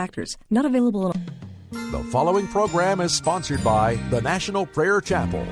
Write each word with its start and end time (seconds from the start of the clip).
Actors 0.00 0.38
not 0.48 0.64
available. 0.64 1.14
The 1.70 2.02
following 2.10 2.48
program 2.48 3.02
is 3.02 3.12
sponsored 3.12 3.62
by 3.62 3.96
the 4.08 4.22
National 4.22 4.64
Prayer 4.64 5.02
Chapel. 5.02 5.46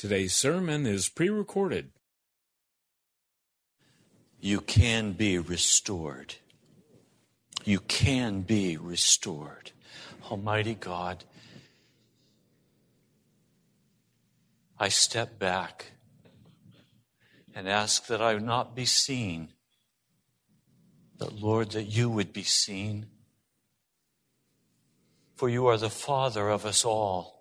Today's 0.00 0.34
sermon 0.34 0.86
is 0.86 1.10
pre 1.10 1.28
recorded. 1.28 1.90
You 4.40 4.62
can 4.62 5.12
be 5.12 5.36
restored. 5.36 6.36
You 7.66 7.80
can 7.80 8.40
be 8.40 8.78
restored. 8.78 9.72
Almighty 10.30 10.72
God, 10.72 11.24
I 14.78 14.88
step 14.88 15.38
back 15.38 15.92
and 17.54 17.68
ask 17.68 18.06
that 18.06 18.22
I 18.22 18.32
not 18.38 18.74
be 18.74 18.86
seen, 18.86 19.50
but 21.18 21.34
Lord, 21.34 21.72
that 21.72 21.88
you 21.94 22.08
would 22.08 22.32
be 22.32 22.44
seen. 22.44 23.04
For 25.36 25.50
you 25.50 25.66
are 25.66 25.76
the 25.76 25.90
Father 25.90 26.48
of 26.48 26.64
us 26.64 26.86
all. 26.86 27.39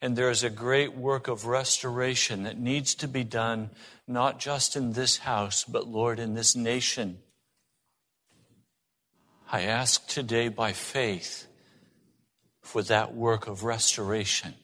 And 0.00 0.16
there 0.16 0.30
is 0.30 0.42
a 0.42 0.50
great 0.50 0.94
work 0.94 1.28
of 1.28 1.46
restoration 1.46 2.44
that 2.44 2.58
needs 2.58 2.94
to 2.96 3.08
be 3.08 3.24
done, 3.24 3.70
not 4.06 4.38
just 4.38 4.76
in 4.76 4.92
this 4.92 5.18
house, 5.18 5.64
but 5.64 5.86
Lord, 5.86 6.18
in 6.18 6.34
this 6.34 6.56
nation. 6.56 7.18
I 9.52 9.62
ask 9.62 10.06
today 10.06 10.48
by 10.48 10.72
faith 10.72 11.46
for 12.62 12.82
that 12.84 13.14
work 13.14 13.48
of 13.48 13.64
restoration. 13.64 14.54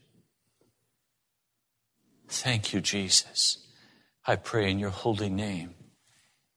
Thank 2.29 2.73
you, 2.73 2.81
Jesus. 2.81 3.59
I 4.25 4.37
pray 4.37 4.71
in 4.71 4.79
your 4.79 4.91
holy 4.91 5.29
name. 5.29 5.75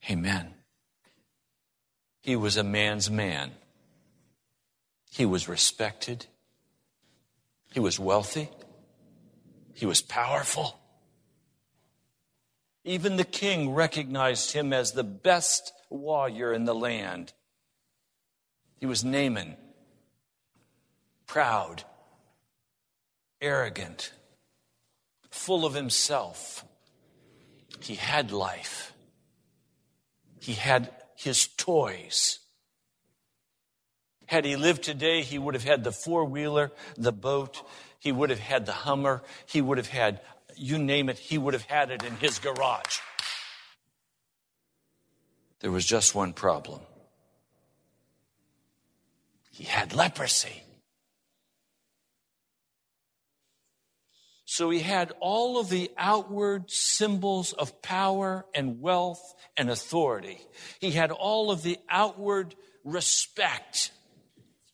Amen. 0.09 0.53
He 2.21 2.35
was 2.35 2.57
a 2.57 2.63
man's 2.63 3.09
man. 3.09 3.51
He 5.11 5.25
was 5.25 5.47
respected. 5.47 6.27
He 7.71 7.79
was 7.79 7.99
wealthy. 7.99 8.49
He 9.73 9.85
was 9.85 10.01
powerful. 10.01 10.79
Even 12.83 13.17
the 13.17 13.23
king 13.23 13.71
recognized 13.71 14.53
him 14.53 14.73
as 14.73 14.91
the 14.91 15.03
best 15.03 15.71
warrior 15.89 16.53
in 16.53 16.65
the 16.65 16.75
land. 16.75 17.33
He 18.79 18.85
was 18.85 19.03
Naaman, 19.03 19.57
proud, 21.27 21.83
arrogant, 23.41 24.13
full 25.29 25.65
of 25.65 25.73
himself. 25.73 26.65
He 27.81 27.95
had 27.95 28.31
life. 28.31 28.93
He 30.39 30.53
had 30.53 30.91
his 31.15 31.47
toys. 31.47 32.39
Had 34.29 34.45
he 34.45 34.55
lived 34.55 34.83
today, 34.83 35.23
he 35.23 35.39
would 35.39 35.55
have 35.55 35.63
had 35.63 35.83
the 35.83 35.91
four 35.91 36.23
wheeler, 36.23 36.71
the 36.95 37.11
boat, 37.11 37.63
he 37.97 38.11
would 38.11 38.29
have 38.29 38.37
had 38.37 38.67
the 38.67 38.71
Hummer, 38.71 39.23
he 39.47 39.59
would 39.59 39.79
have 39.79 39.87
had, 39.87 40.21
you 40.55 40.77
name 40.77 41.09
it, 41.09 41.17
he 41.17 41.39
would 41.39 41.55
have 41.55 41.65
had 41.65 41.89
it 41.89 42.03
in 42.03 42.15
his 42.17 42.37
garage. 42.37 42.99
There 45.61 45.71
was 45.71 45.83
just 45.83 46.13
one 46.13 46.33
problem 46.33 46.81
he 49.49 49.63
had 49.63 49.95
leprosy. 49.95 50.61
So 54.45 54.69
he 54.69 54.79
had 54.79 55.11
all 55.19 55.59
of 55.59 55.69
the 55.69 55.89
outward 55.97 56.69
symbols 56.69 57.51
of 57.53 57.81
power 57.81 58.45
and 58.53 58.79
wealth 58.79 59.33
and 59.57 59.71
authority. 59.71 60.39
He 60.79 60.91
had 60.91 61.11
all 61.11 61.49
of 61.49 61.63
the 61.63 61.79
outward 61.89 62.53
respect. 62.83 63.91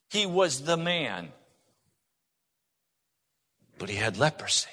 He 0.09 0.25
was 0.25 0.61
the 0.61 0.77
man. 0.77 1.29
But 3.77 3.89
he 3.89 3.95
had 3.95 4.17
leprosy. 4.17 4.69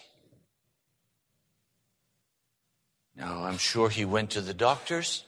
Now, 3.17 3.45
I'm 3.45 3.59
sure 3.59 3.89
he 3.89 4.05
went 4.05 4.31
to 4.31 4.41
the 4.41 4.55
doctors 4.55 5.25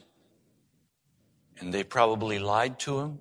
and 1.59 1.73
they 1.73 1.83
probably 1.83 2.39
lied 2.39 2.79
to 2.79 2.99
him 2.99 3.19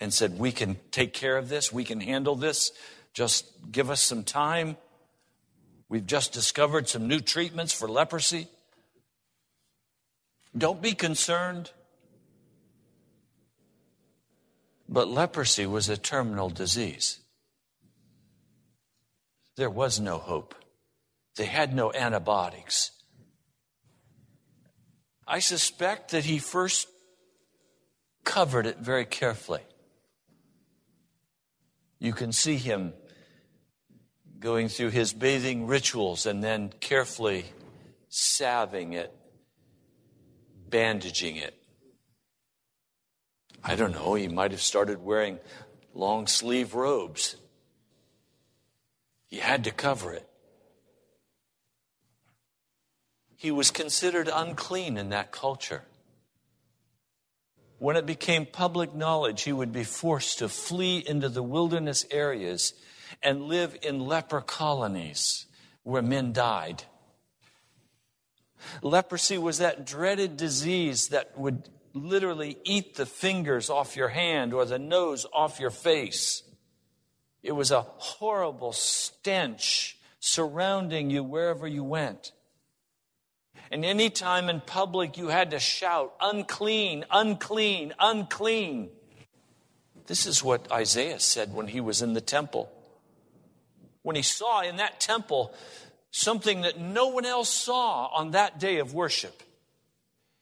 and 0.00 0.12
said, 0.12 0.38
We 0.38 0.52
can 0.52 0.76
take 0.90 1.12
care 1.12 1.36
of 1.36 1.48
this, 1.48 1.72
we 1.72 1.84
can 1.84 2.00
handle 2.00 2.34
this, 2.34 2.72
just 3.12 3.46
give 3.70 3.90
us 3.90 4.00
some 4.00 4.24
time. 4.24 4.76
We've 5.88 6.06
just 6.06 6.32
discovered 6.32 6.88
some 6.88 7.06
new 7.06 7.20
treatments 7.20 7.72
for 7.72 7.88
leprosy. 7.88 8.48
Don't 10.56 10.82
be 10.82 10.92
concerned. 10.92 11.70
But 14.88 15.08
leprosy 15.08 15.66
was 15.66 15.88
a 15.88 15.96
terminal 15.96 16.48
disease. 16.48 17.20
There 19.56 19.70
was 19.70 19.98
no 19.98 20.18
hope. 20.18 20.54
They 21.36 21.46
had 21.46 21.74
no 21.74 21.92
antibiotics. 21.92 22.92
I 25.26 25.40
suspect 25.40 26.12
that 26.12 26.24
he 26.24 26.38
first 26.38 26.88
covered 28.24 28.66
it 28.66 28.78
very 28.78 29.04
carefully. 29.04 29.62
You 31.98 32.12
can 32.12 32.32
see 32.32 32.56
him 32.56 32.92
going 34.38 34.68
through 34.68 34.90
his 34.90 35.12
bathing 35.12 35.66
rituals 35.66 36.26
and 36.26 36.44
then 36.44 36.72
carefully 36.80 37.46
salving 38.08 38.92
it, 38.92 39.12
bandaging 40.68 41.36
it. 41.36 41.54
I 43.68 43.74
don't 43.74 43.92
know, 43.92 44.14
he 44.14 44.28
might 44.28 44.52
have 44.52 44.62
started 44.62 45.02
wearing 45.02 45.40
long 45.92 46.28
sleeve 46.28 46.72
robes. 46.74 47.34
He 49.26 49.38
had 49.38 49.64
to 49.64 49.72
cover 49.72 50.12
it. 50.12 50.28
He 53.34 53.50
was 53.50 53.72
considered 53.72 54.30
unclean 54.32 54.96
in 54.96 55.08
that 55.08 55.32
culture. 55.32 55.82
When 57.78 57.96
it 57.96 58.06
became 58.06 58.46
public 58.46 58.94
knowledge, 58.94 59.42
he 59.42 59.52
would 59.52 59.72
be 59.72 59.84
forced 59.84 60.38
to 60.38 60.48
flee 60.48 60.98
into 60.98 61.28
the 61.28 61.42
wilderness 61.42 62.06
areas 62.12 62.72
and 63.20 63.42
live 63.42 63.76
in 63.82 63.98
leper 63.98 64.40
colonies 64.40 65.46
where 65.82 66.02
men 66.02 66.32
died. 66.32 66.84
Leprosy 68.80 69.38
was 69.38 69.58
that 69.58 69.84
dreaded 69.84 70.36
disease 70.36 71.08
that 71.08 71.36
would 71.36 71.68
literally 71.96 72.58
eat 72.64 72.94
the 72.94 73.06
fingers 73.06 73.70
off 73.70 73.96
your 73.96 74.08
hand 74.08 74.54
or 74.54 74.64
the 74.64 74.78
nose 74.78 75.26
off 75.32 75.60
your 75.60 75.70
face. 75.70 76.42
It 77.42 77.52
was 77.52 77.70
a 77.70 77.82
horrible 77.82 78.72
stench 78.72 79.98
surrounding 80.20 81.10
you 81.10 81.22
wherever 81.22 81.66
you 81.66 81.84
went. 81.84 82.32
And 83.70 83.84
any 83.84 84.10
time 84.10 84.48
in 84.48 84.60
public 84.60 85.16
you 85.16 85.28
had 85.28 85.50
to 85.50 85.58
shout, 85.58 86.14
unclean, 86.20 87.04
unclean, 87.10 87.94
unclean. 87.98 88.90
This 90.06 90.26
is 90.26 90.42
what 90.42 90.70
Isaiah 90.70 91.18
said 91.18 91.52
when 91.52 91.68
he 91.68 91.80
was 91.80 92.02
in 92.02 92.12
the 92.12 92.20
temple. 92.20 92.70
When 94.02 94.14
he 94.14 94.22
saw 94.22 94.62
in 94.62 94.76
that 94.76 95.00
temple 95.00 95.52
something 96.10 96.62
that 96.62 96.78
no 96.78 97.08
one 97.08 97.26
else 97.26 97.48
saw 97.48 98.06
on 98.06 98.30
that 98.32 98.58
day 98.58 98.78
of 98.78 98.94
worship. 98.94 99.42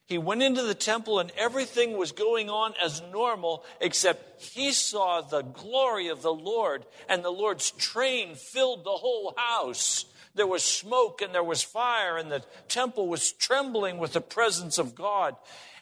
He 0.06 0.18
went 0.18 0.42
into 0.42 0.62
the 0.62 0.74
temple 0.74 1.18
and 1.18 1.32
everything 1.36 1.96
was 1.96 2.12
going 2.12 2.50
on 2.50 2.74
as 2.82 3.02
normal, 3.10 3.64
except 3.80 4.42
he 4.42 4.72
saw 4.72 5.22
the 5.22 5.42
glory 5.42 6.08
of 6.08 6.20
the 6.20 6.32
Lord, 6.32 6.84
and 7.08 7.24
the 7.24 7.30
Lord's 7.30 7.70
train 7.70 8.34
filled 8.34 8.84
the 8.84 8.90
whole 8.90 9.34
house. 9.36 10.04
There 10.34 10.46
was 10.46 10.62
smoke 10.62 11.22
and 11.22 11.34
there 11.34 11.44
was 11.44 11.62
fire, 11.62 12.18
and 12.18 12.30
the 12.30 12.44
temple 12.68 13.08
was 13.08 13.32
trembling 13.32 13.98
with 13.98 14.12
the 14.12 14.20
presence 14.20 14.78
of 14.78 14.94
God. 14.94 15.36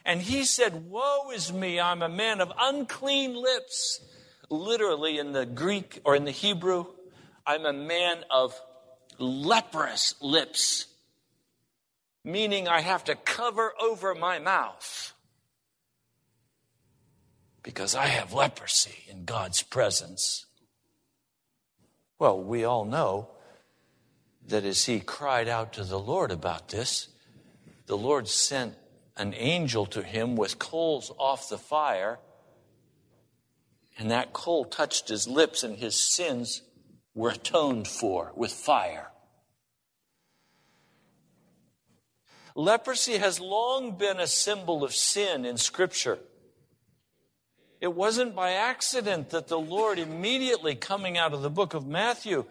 And 0.05 0.21
he 0.21 0.43
said, 0.43 0.89
Woe 0.89 1.31
is 1.31 1.51
me, 1.51 1.79
I'm 1.79 2.01
a 2.01 2.09
man 2.09 2.39
of 2.39 2.51
unclean 2.57 3.35
lips. 3.35 3.99
Literally, 4.49 5.17
in 5.17 5.31
the 5.31 5.45
Greek 5.45 5.99
or 6.05 6.15
in 6.15 6.25
the 6.25 6.31
Hebrew, 6.31 6.85
I'm 7.45 7.65
a 7.65 7.73
man 7.73 8.23
of 8.29 8.59
leprous 9.17 10.15
lips, 10.21 10.87
meaning 12.23 12.67
I 12.67 12.81
have 12.81 13.03
to 13.05 13.15
cover 13.15 13.73
over 13.79 14.15
my 14.15 14.39
mouth 14.39 15.13
because 17.63 17.95
I 17.95 18.07
have 18.07 18.33
leprosy 18.33 19.05
in 19.09 19.25
God's 19.25 19.63
presence. 19.63 20.45
Well, 22.19 22.41
we 22.41 22.63
all 22.63 22.85
know 22.85 23.29
that 24.47 24.65
as 24.65 24.85
he 24.85 24.99
cried 24.99 25.47
out 25.47 25.73
to 25.73 25.83
the 25.83 25.99
Lord 25.99 26.31
about 26.31 26.69
this, 26.69 27.07
the 27.87 27.97
Lord 27.97 28.27
sent 28.27 28.75
an 29.15 29.33
angel 29.33 29.85
to 29.87 30.03
him 30.03 30.35
with 30.35 30.59
coals 30.59 31.11
off 31.17 31.49
the 31.49 31.57
fire, 31.57 32.19
and 33.97 34.11
that 34.11 34.33
coal 34.33 34.65
touched 34.65 35.07
his 35.07 35.27
lips, 35.27 35.63
and 35.63 35.77
his 35.77 35.95
sins 35.95 36.61
were 37.13 37.29
atoned 37.29 37.87
for 37.87 38.33
with 38.35 38.51
fire. 38.51 39.12
Leprosy 42.55 43.17
has 43.17 43.39
long 43.39 43.97
been 43.97 44.19
a 44.19 44.27
symbol 44.27 44.83
of 44.83 44.93
sin 44.93 45.45
in 45.45 45.57
Scripture. 45.57 46.19
It 47.81 47.93
wasn't 47.93 48.35
by 48.35 48.51
accident 48.51 49.31
that 49.31 49.47
the 49.47 49.59
Lord, 49.59 49.99
immediately 49.99 50.75
coming 50.75 51.17
out 51.17 51.33
of 51.33 51.41
the 51.41 51.49
book 51.49 51.73
of 51.73 51.85
Matthew, 51.85 52.45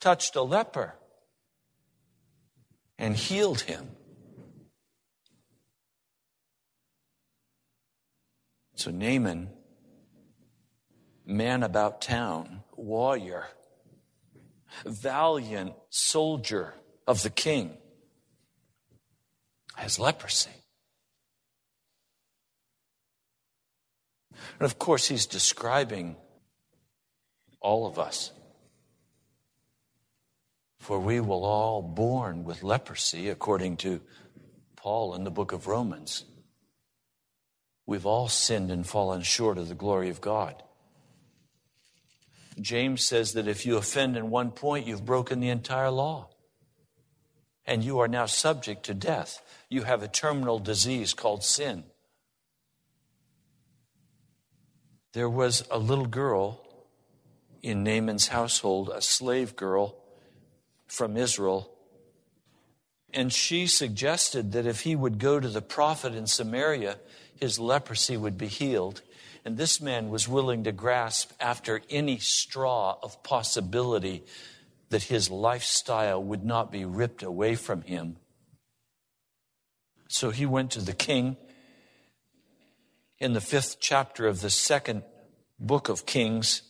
touched 0.00 0.36
a 0.36 0.42
leper. 0.42 0.94
and 2.98 3.16
healed 3.16 3.60
him. 3.60 3.88
So 8.74 8.90
Naaman, 8.90 9.50
man 11.24 11.62
about 11.62 12.00
town, 12.00 12.62
warrior, 12.76 13.46
valiant 14.84 15.74
soldier 15.90 16.74
of 17.06 17.22
the 17.22 17.30
king, 17.30 17.76
has 19.78 20.00
leprosy. 20.00 20.50
And 24.58 24.66
of 24.66 24.76
course, 24.76 25.06
he's 25.06 25.26
describing 25.26 26.16
all 27.60 27.86
of 27.86 27.96
us. 27.96 28.32
For 30.80 30.98
we 30.98 31.20
will 31.20 31.44
all 31.44 31.80
born 31.80 32.42
with 32.42 32.64
leprosy, 32.64 33.28
according 33.28 33.76
to 33.78 34.00
Paul 34.74 35.14
in 35.14 35.22
the 35.22 35.30
book 35.30 35.52
of 35.52 35.68
Romans. 35.68 36.24
We've 37.86 38.06
all 38.06 38.28
sinned 38.28 38.72
and 38.72 38.84
fallen 38.84 39.22
short 39.22 39.58
of 39.58 39.68
the 39.68 39.76
glory 39.76 40.10
of 40.10 40.20
God. 40.20 40.60
James 42.60 43.06
says 43.06 43.34
that 43.34 43.46
if 43.46 43.64
you 43.64 43.76
offend 43.76 44.16
in 44.16 44.28
one 44.28 44.50
point, 44.50 44.88
you've 44.88 45.06
broken 45.06 45.38
the 45.38 45.50
entire 45.50 45.90
law. 45.90 46.30
And 47.64 47.84
you 47.84 48.00
are 48.00 48.08
now 48.08 48.26
subject 48.26 48.86
to 48.86 48.94
death. 48.94 49.40
You 49.70 49.82
have 49.82 50.02
a 50.02 50.08
terminal 50.08 50.58
disease 50.58 51.12
called 51.14 51.44
sin. 51.44 51.84
There 55.12 55.28
was 55.28 55.66
a 55.70 55.78
little 55.78 56.06
girl 56.06 56.64
in 57.62 57.82
Naaman's 57.82 58.28
household, 58.28 58.90
a 58.94 59.02
slave 59.02 59.56
girl 59.56 59.96
from 60.86 61.16
Israel. 61.16 61.70
And 63.12 63.32
she 63.32 63.66
suggested 63.66 64.52
that 64.52 64.66
if 64.66 64.80
he 64.80 64.94
would 64.94 65.18
go 65.18 65.40
to 65.40 65.48
the 65.48 65.62
prophet 65.62 66.14
in 66.14 66.26
Samaria, 66.26 66.98
his 67.34 67.58
leprosy 67.58 68.16
would 68.16 68.36
be 68.36 68.46
healed. 68.46 69.02
And 69.44 69.56
this 69.56 69.80
man 69.80 70.10
was 70.10 70.28
willing 70.28 70.64
to 70.64 70.72
grasp 70.72 71.32
after 71.40 71.80
any 71.88 72.18
straw 72.18 72.98
of 73.02 73.22
possibility 73.22 74.24
that 74.90 75.04
his 75.04 75.30
lifestyle 75.30 76.22
would 76.22 76.44
not 76.44 76.70
be 76.70 76.84
ripped 76.84 77.22
away 77.22 77.54
from 77.54 77.82
him. 77.82 78.16
So 80.08 80.30
he 80.30 80.46
went 80.46 80.70
to 80.72 80.80
the 80.80 80.94
king 80.94 81.36
in 83.18 83.34
the 83.34 83.40
fifth 83.40 83.76
chapter 83.78 84.26
of 84.26 84.40
the 84.40 84.50
second 84.50 85.02
book 85.60 85.88
of 85.88 86.06
Kings. 86.06 86.62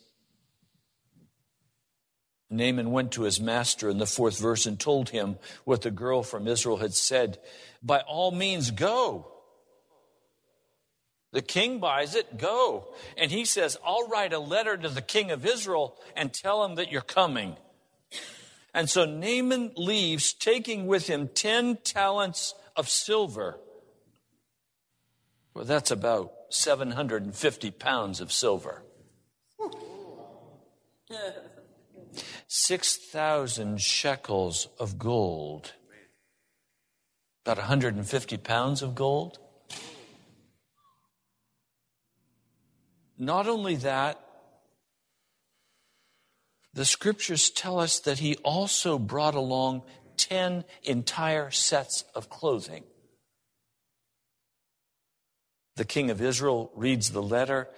Naaman 2.50 2.90
went 2.90 3.12
to 3.12 3.22
his 3.22 3.40
master 3.40 3.88
in 3.90 3.98
the 3.98 4.06
fourth 4.06 4.38
verse 4.38 4.66
and 4.66 4.80
told 4.80 5.10
him 5.10 5.36
what 5.64 5.82
the 5.82 5.90
girl 5.90 6.22
from 6.22 6.48
Israel 6.48 6.78
had 6.78 6.94
said. 6.94 7.38
By 7.82 8.00
all 8.00 8.30
means, 8.30 8.70
go. 8.70 9.32
The 11.30 11.42
king 11.42 11.78
buys 11.78 12.14
it, 12.14 12.38
go. 12.38 12.88
And 13.18 13.30
he 13.30 13.44
says, 13.44 13.76
I'll 13.84 14.08
write 14.08 14.32
a 14.32 14.38
letter 14.38 14.76
to 14.76 14.88
the 14.88 15.02
king 15.02 15.30
of 15.30 15.44
Israel 15.44 15.96
and 16.16 16.32
tell 16.32 16.64
him 16.64 16.76
that 16.76 16.90
you're 16.90 17.02
coming. 17.02 17.56
And 18.72 18.88
so 18.88 19.04
Naaman 19.04 19.72
leaves, 19.76 20.32
taking 20.32 20.86
with 20.86 21.06
him 21.06 21.28
10 21.28 21.78
talents 21.84 22.54
of 22.78 22.88
silver. 22.88 23.58
Well, 25.52 25.64
that's 25.64 25.90
about 25.90 26.32
750 26.50 27.72
pounds 27.72 28.20
of 28.20 28.32
silver. 28.32 28.84
6,000 32.46 33.80
shekels 33.80 34.68
of 34.78 34.98
gold. 34.98 35.72
About 37.44 37.58
150 37.58 38.36
pounds 38.36 38.82
of 38.82 38.94
gold. 38.94 39.38
Not 43.18 43.48
only 43.48 43.74
that, 43.76 44.20
the 46.72 46.84
scriptures 46.84 47.50
tell 47.50 47.80
us 47.80 47.98
that 48.00 48.20
he 48.20 48.36
also 48.36 48.98
brought 48.98 49.34
along 49.34 49.82
10 50.18 50.64
entire 50.84 51.50
sets 51.50 52.04
of 52.14 52.28
clothing. 52.28 52.84
The 55.76 55.84
king 55.84 56.10
of 56.10 56.20
Israel 56.20 56.70
reads 56.74 57.10
the 57.10 57.22
letter 57.22 57.68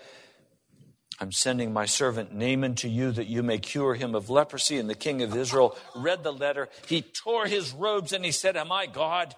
I'm 1.20 1.32
sending 1.32 1.73
my 1.75 1.85
servant 1.85 2.32
Naaman 2.32 2.76
to 2.76 2.88
you 2.88 3.12
that 3.12 3.26
you 3.26 3.42
may 3.42 3.59
cure 3.59 3.94
him 3.94 4.14
of 4.14 4.30
leprosy. 4.30 4.78
And 4.78 4.88
the 4.88 4.94
king 4.94 5.20
of 5.20 5.37
Israel 5.37 5.76
read 5.94 6.25
the 6.25 6.32
letter. 6.32 6.70
He 6.87 7.02
tore 7.02 7.47
his 7.47 7.73
robes 7.73 8.14
and 8.14 8.25
he 8.25 8.32
said, 8.32 8.56
Am 8.56 8.73
I 8.73 8.87
God? 8.87 9.37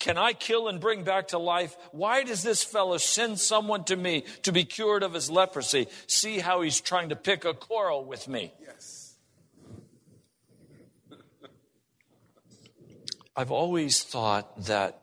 Can 0.00 0.18
I 0.18 0.34
kill 0.34 0.68
and 0.68 0.80
bring 0.80 1.02
back 1.02 1.28
to 1.28 1.38
life? 1.38 1.74
Why 1.92 2.24
does 2.24 2.42
this 2.42 2.62
fellow 2.62 2.98
send 2.98 3.40
someone 3.40 3.84
to 3.84 3.96
me 3.96 4.24
to 4.42 4.52
be 4.52 4.64
cured 4.64 5.02
of 5.02 5.14
his 5.14 5.30
leprosy? 5.30 5.86
See 6.08 6.40
how 6.40 6.60
he's 6.60 6.78
trying 6.78 7.08
to 7.08 7.16
pick 7.16 7.46
a 7.46 7.54
quarrel 7.54 8.04
with 8.04 8.28
me. 8.28 8.52
Yes. 8.60 8.93
I've 13.36 13.50
always 13.50 14.02
thought 14.02 14.64
that 14.66 15.00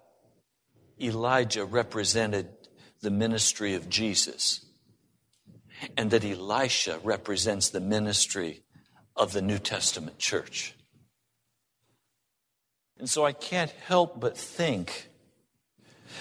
Elijah 1.00 1.66
represented 1.66 2.48
the 3.02 3.12
ministry 3.12 3.74
of 3.76 3.90
Jesus 3.90 4.66
and 5.98 6.12
that 6.12 6.24
Elisha 6.24 7.00
represents 7.04 7.70
the 7.70 7.82
ministry 7.82 8.64
of 9.16 9.34
the 9.34 9.42
New 9.42 9.58
Testament 9.58 10.18
church. 10.18 10.76
And 12.98 13.10
so 13.10 13.26
I 13.26 13.34
can't 13.34 13.72
help 13.72 14.20
but 14.20 14.38
think 14.38 15.10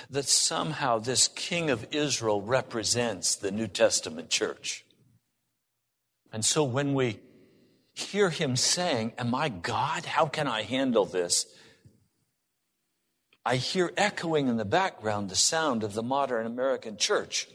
that 0.08 0.24
somehow 0.24 0.98
this 0.98 1.28
king 1.28 1.70
of 1.70 1.86
Israel 1.90 2.40
represents 2.40 3.36
the 3.36 3.50
New 3.50 3.66
Testament 3.66 4.30
church. 4.30 4.84
And 6.32 6.44
so 6.44 6.64
when 6.64 6.94
we 6.94 7.20
hear 7.92 8.30
him 8.30 8.56
saying, 8.56 9.12
Am 9.18 9.34
I 9.34 9.48
God? 9.48 10.06
How 10.06 10.26
can 10.26 10.48
I 10.48 10.62
handle 10.62 11.04
this? 11.04 11.46
I 13.44 13.56
hear 13.56 13.90
echoing 13.96 14.48
in 14.48 14.56
the 14.56 14.64
background 14.64 15.30
the 15.30 15.36
sound 15.36 15.82
of 15.82 15.94
the 15.94 16.02
modern 16.02 16.46
American 16.46 16.96
church 16.96 17.48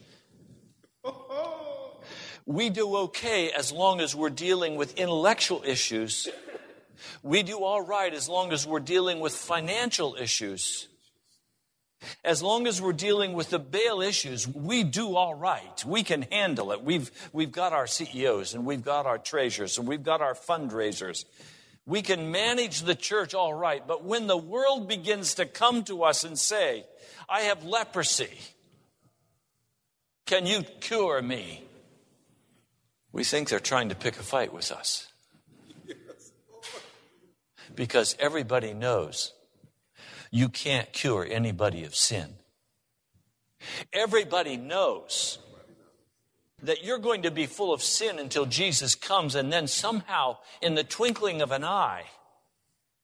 we 2.46 2.70
do 2.70 2.96
okay 2.96 3.50
as 3.50 3.72
long 3.72 4.00
as 4.00 4.14
we're 4.14 4.30
dealing 4.30 4.76
with 4.76 4.96
intellectual 4.96 5.62
issues. 5.66 6.28
We 7.22 7.42
do 7.42 7.64
all 7.64 7.80
right 7.82 8.14
as 8.14 8.28
long 8.28 8.52
as 8.52 8.66
we're 8.66 8.80
dealing 8.80 9.18
with 9.18 9.34
financial 9.34 10.16
issues. 10.18 10.86
As 12.24 12.42
long 12.42 12.68
as 12.68 12.80
we're 12.80 12.92
dealing 12.92 13.32
with 13.32 13.50
the 13.50 13.58
bail 13.58 14.00
issues, 14.00 14.46
we 14.46 14.84
do 14.84 15.16
all 15.16 15.34
right. 15.34 15.84
We 15.84 16.04
can 16.04 16.22
handle 16.22 16.70
it. 16.70 16.84
We've, 16.84 17.10
we've 17.32 17.50
got 17.50 17.72
our 17.72 17.88
CEOs 17.88 18.54
and 18.54 18.64
we've 18.64 18.84
got 18.84 19.06
our 19.06 19.18
treasurers 19.18 19.76
and 19.76 19.88
we've 19.88 20.04
got 20.04 20.20
our 20.20 20.34
fundraisers. 20.34 21.24
We 21.86 22.02
can 22.02 22.32
manage 22.32 22.82
the 22.82 22.94
church 22.94 23.32
all 23.32 23.54
right. 23.54 23.86
But 23.86 24.04
when 24.04 24.26
the 24.26 24.36
world 24.36 24.88
begins 24.88 25.34
to 25.34 25.46
come 25.46 25.84
to 25.84 26.02
us 26.02 26.24
and 26.24 26.38
say, 26.38 26.84
I 27.28 27.42
have 27.42 27.64
leprosy, 27.64 28.38
can 30.26 30.46
you 30.46 30.62
cure 30.80 31.22
me? 31.22 31.66
we 33.16 33.24
think 33.24 33.48
they're 33.48 33.58
trying 33.58 33.88
to 33.88 33.94
pick 33.94 34.18
a 34.18 34.22
fight 34.22 34.52
with 34.52 34.70
us. 34.70 35.10
Because 37.74 38.14
everybody 38.18 38.74
knows 38.74 39.32
you 40.30 40.50
can't 40.50 40.92
cure 40.92 41.26
anybody 41.26 41.84
of 41.84 41.96
sin. 41.96 42.34
Everybody 43.90 44.58
knows 44.58 45.38
that 46.62 46.84
you're 46.84 46.98
going 46.98 47.22
to 47.22 47.30
be 47.30 47.46
full 47.46 47.72
of 47.72 47.82
sin 47.82 48.18
until 48.18 48.46
Jesus 48.46 48.94
comes, 48.94 49.34
and 49.34 49.52
then 49.52 49.66
somehow, 49.66 50.38
in 50.62 50.74
the 50.74 50.84
twinkling 50.84 51.42
of 51.42 51.52
an 51.52 51.64
eye, 51.64 52.04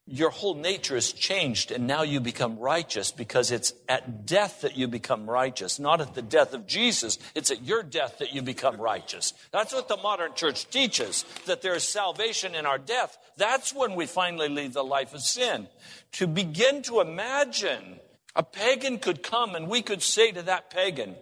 your 0.06 0.30
whole 0.30 0.54
nature 0.54 0.96
is 0.96 1.12
changed 1.12 1.70
and 1.70 1.86
now 1.86 2.02
you 2.02 2.18
become 2.18 2.58
righteous 2.58 3.12
because 3.12 3.52
it's 3.52 3.72
at 3.88 4.26
death 4.26 4.62
that 4.62 4.76
you 4.76 4.88
become 4.88 5.30
righteous, 5.30 5.78
not 5.78 6.00
at 6.00 6.14
the 6.14 6.22
death 6.22 6.54
of 6.54 6.66
Jesus. 6.66 7.18
It's 7.36 7.52
at 7.52 7.62
your 7.62 7.84
death 7.84 8.18
that 8.18 8.34
you 8.34 8.42
become 8.42 8.80
righteous. 8.80 9.32
That's 9.52 9.72
what 9.72 9.86
the 9.86 9.96
modern 9.96 10.34
church 10.34 10.68
teaches, 10.70 11.24
that 11.46 11.62
there 11.62 11.76
is 11.76 11.84
salvation 11.84 12.56
in 12.56 12.66
our 12.66 12.78
death. 12.78 13.16
That's 13.36 13.72
when 13.72 13.94
we 13.94 14.06
finally 14.06 14.48
leave 14.48 14.72
the 14.72 14.82
life 14.82 15.14
of 15.14 15.20
sin. 15.20 15.68
To 16.12 16.26
begin 16.26 16.82
to 16.82 17.00
imagine 17.00 18.00
a 18.34 18.42
pagan 18.42 18.98
could 18.98 19.22
come 19.22 19.54
and 19.54 19.68
we 19.68 19.82
could 19.82 20.02
say 20.02 20.32
to 20.32 20.42
that 20.42 20.70
pagan, 20.70 21.14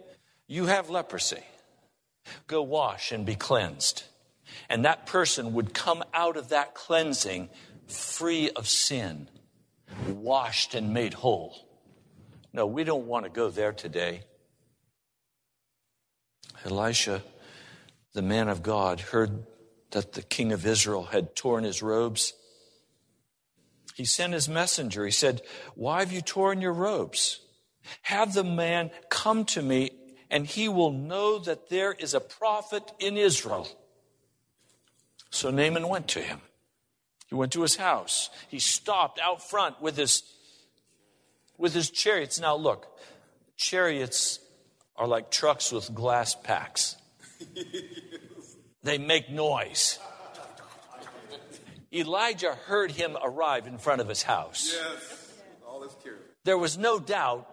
you 0.47 0.65
have 0.65 0.89
leprosy. 0.89 1.43
Go 2.47 2.61
wash 2.61 3.11
and 3.11 3.25
be 3.25 3.35
cleansed. 3.35 4.03
And 4.69 4.85
that 4.85 5.05
person 5.05 5.53
would 5.53 5.73
come 5.73 6.03
out 6.13 6.37
of 6.37 6.49
that 6.49 6.73
cleansing 6.73 7.49
free 7.87 8.49
of 8.51 8.67
sin, 8.67 9.29
washed 10.07 10.75
and 10.75 10.93
made 10.93 11.13
whole. 11.13 11.67
No, 12.53 12.65
we 12.65 12.83
don't 12.83 13.07
want 13.07 13.25
to 13.25 13.31
go 13.31 13.49
there 13.49 13.71
today. 13.71 14.23
Elisha, 16.65 17.23
the 18.13 18.21
man 18.21 18.49
of 18.49 18.61
God, 18.61 18.99
heard 18.99 19.45
that 19.91 20.13
the 20.13 20.21
king 20.21 20.51
of 20.51 20.65
Israel 20.65 21.05
had 21.05 21.35
torn 21.35 21.63
his 21.63 21.81
robes. 21.81 22.33
He 23.95 24.05
sent 24.05 24.33
his 24.33 24.47
messenger. 24.47 25.05
He 25.05 25.11
said, 25.11 25.41
Why 25.75 25.99
have 25.99 26.11
you 26.11 26.21
torn 26.21 26.61
your 26.61 26.73
robes? 26.73 27.39
Have 28.03 28.33
the 28.33 28.43
man 28.43 28.91
come 29.09 29.45
to 29.45 29.61
me, 29.61 29.91
and 30.31 30.47
he 30.47 30.69
will 30.69 30.91
know 30.91 31.37
that 31.39 31.69
there 31.69 31.91
is 31.91 32.13
a 32.13 32.21
prophet 32.21 32.91
in 32.99 33.17
Israel. 33.17 33.67
So 35.29 35.51
Naaman 35.51 35.89
went 35.89 36.07
to 36.09 36.21
him. 36.21 36.41
He 37.27 37.35
went 37.35 37.51
to 37.51 37.61
his 37.61 37.75
house. 37.75 38.29
He 38.47 38.59
stopped 38.59 39.19
out 39.19 39.43
front 39.47 39.81
with 39.81 39.97
his, 39.97 40.23
with 41.57 41.73
his 41.73 41.89
chariots. 41.89 42.39
Now, 42.39 42.55
look, 42.55 42.87
chariots 43.57 44.39
are 44.95 45.07
like 45.07 45.31
trucks 45.31 45.71
with 45.71 45.93
glass 45.93 46.33
packs, 46.33 46.95
they 48.83 48.97
make 48.97 49.29
noise. 49.29 49.99
Elijah 51.93 52.55
heard 52.67 52.91
him 52.91 53.17
arrive 53.21 53.67
in 53.67 53.77
front 53.77 53.99
of 53.99 54.07
his 54.07 54.23
house. 54.23 54.73
Yes. 54.73 55.33
All 55.67 55.81
this 55.81 55.93
tears. 56.01 56.21
There 56.45 56.57
was 56.57 56.77
no 56.77 56.99
doubt 56.99 57.50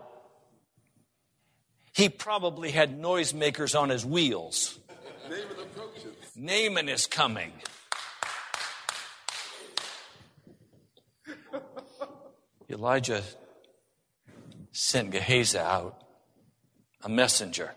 he 1.99 2.09
probably 2.09 2.71
had 2.71 2.97
noisemakers 2.97 3.77
on 3.77 3.89
his 3.89 4.07
wheels. 4.07 4.79
The 5.29 5.43
approaches. 5.43 6.15
Naaman 6.37 6.89
is 6.89 7.09
coming. 7.09 7.53
Elijah 12.71 13.25
sent 14.71 15.11
Gehazi 15.11 15.59
out, 15.59 16.01
a 17.03 17.09
messenger, 17.09 17.73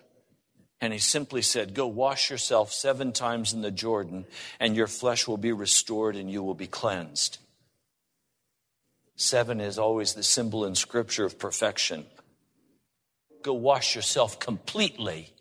and 0.80 0.94
he 0.94 1.00
simply 1.00 1.42
said, 1.42 1.74
Go 1.74 1.88
wash 1.88 2.30
yourself 2.30 2.72
seven 2.72 3.14
times 3.14 3.54
in 3.54 3.64
the 3.64 3.72
Jordan, 3.72 4.26
and 4.60 4.76
your 4.76 4.86
flesh 4.86 5.28
will 5.28 5.38
be 5.38 5.52
restored 5.52 6.16
and 6.16 6.30
you 6.30 6.44
will 6.44 6.54
be 6.54 6.68
cleansed. 6.68 7.40
Seven 9.16 9.60
is 9.60 9.80
always 9.80 10.14
the 10.14 10.22
symbol 10.22 10.64
in 10.64 10.76
Scripture 10.76 11.26
of 11.26 11.40
perfection. 11.40 12.06
Go 13.44 13.54
wash 13.54 13.96
yourself 13.96 14.40
completely. 14.40 15.34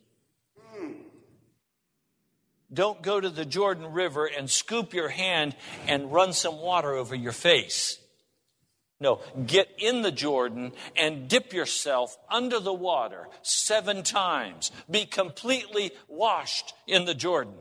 Don't 2.72 3.02
go 3.02 3.20
to 3.20 3.30
the 3.30 3.44
Jordan 3.44 3.92
River 3.92 4.26
and 4.26 4.48
scoop 4.48 4.94
your 4.94 5.08
hand 5.08 5.56
and 5.88 6.12
run 6.12 6.32
some 6.32 6.60
water 6.60 6.92
over 6.94 7.14
your 7.14 7.32
face. 7.32 7.98
No, 9.00 9.20
get 9.46 9.68
in 9.78 10.02
the 10.02 10.12
Jordan 10.12 10.72
and 10.94 11.26
dip 11.26 11.52
yourself 11.52 12.16
under 12.28 12.60
the 12.60 12.72
water 12.72 13.28
seven 13.42 14.02
times. 14.02 14.70
Be 14.90 15.06
completely 15.06 15.92
washed 16.06 16.74
in 16.86 17.06
the 17.06 17.14
Jordan. 17.14 17.54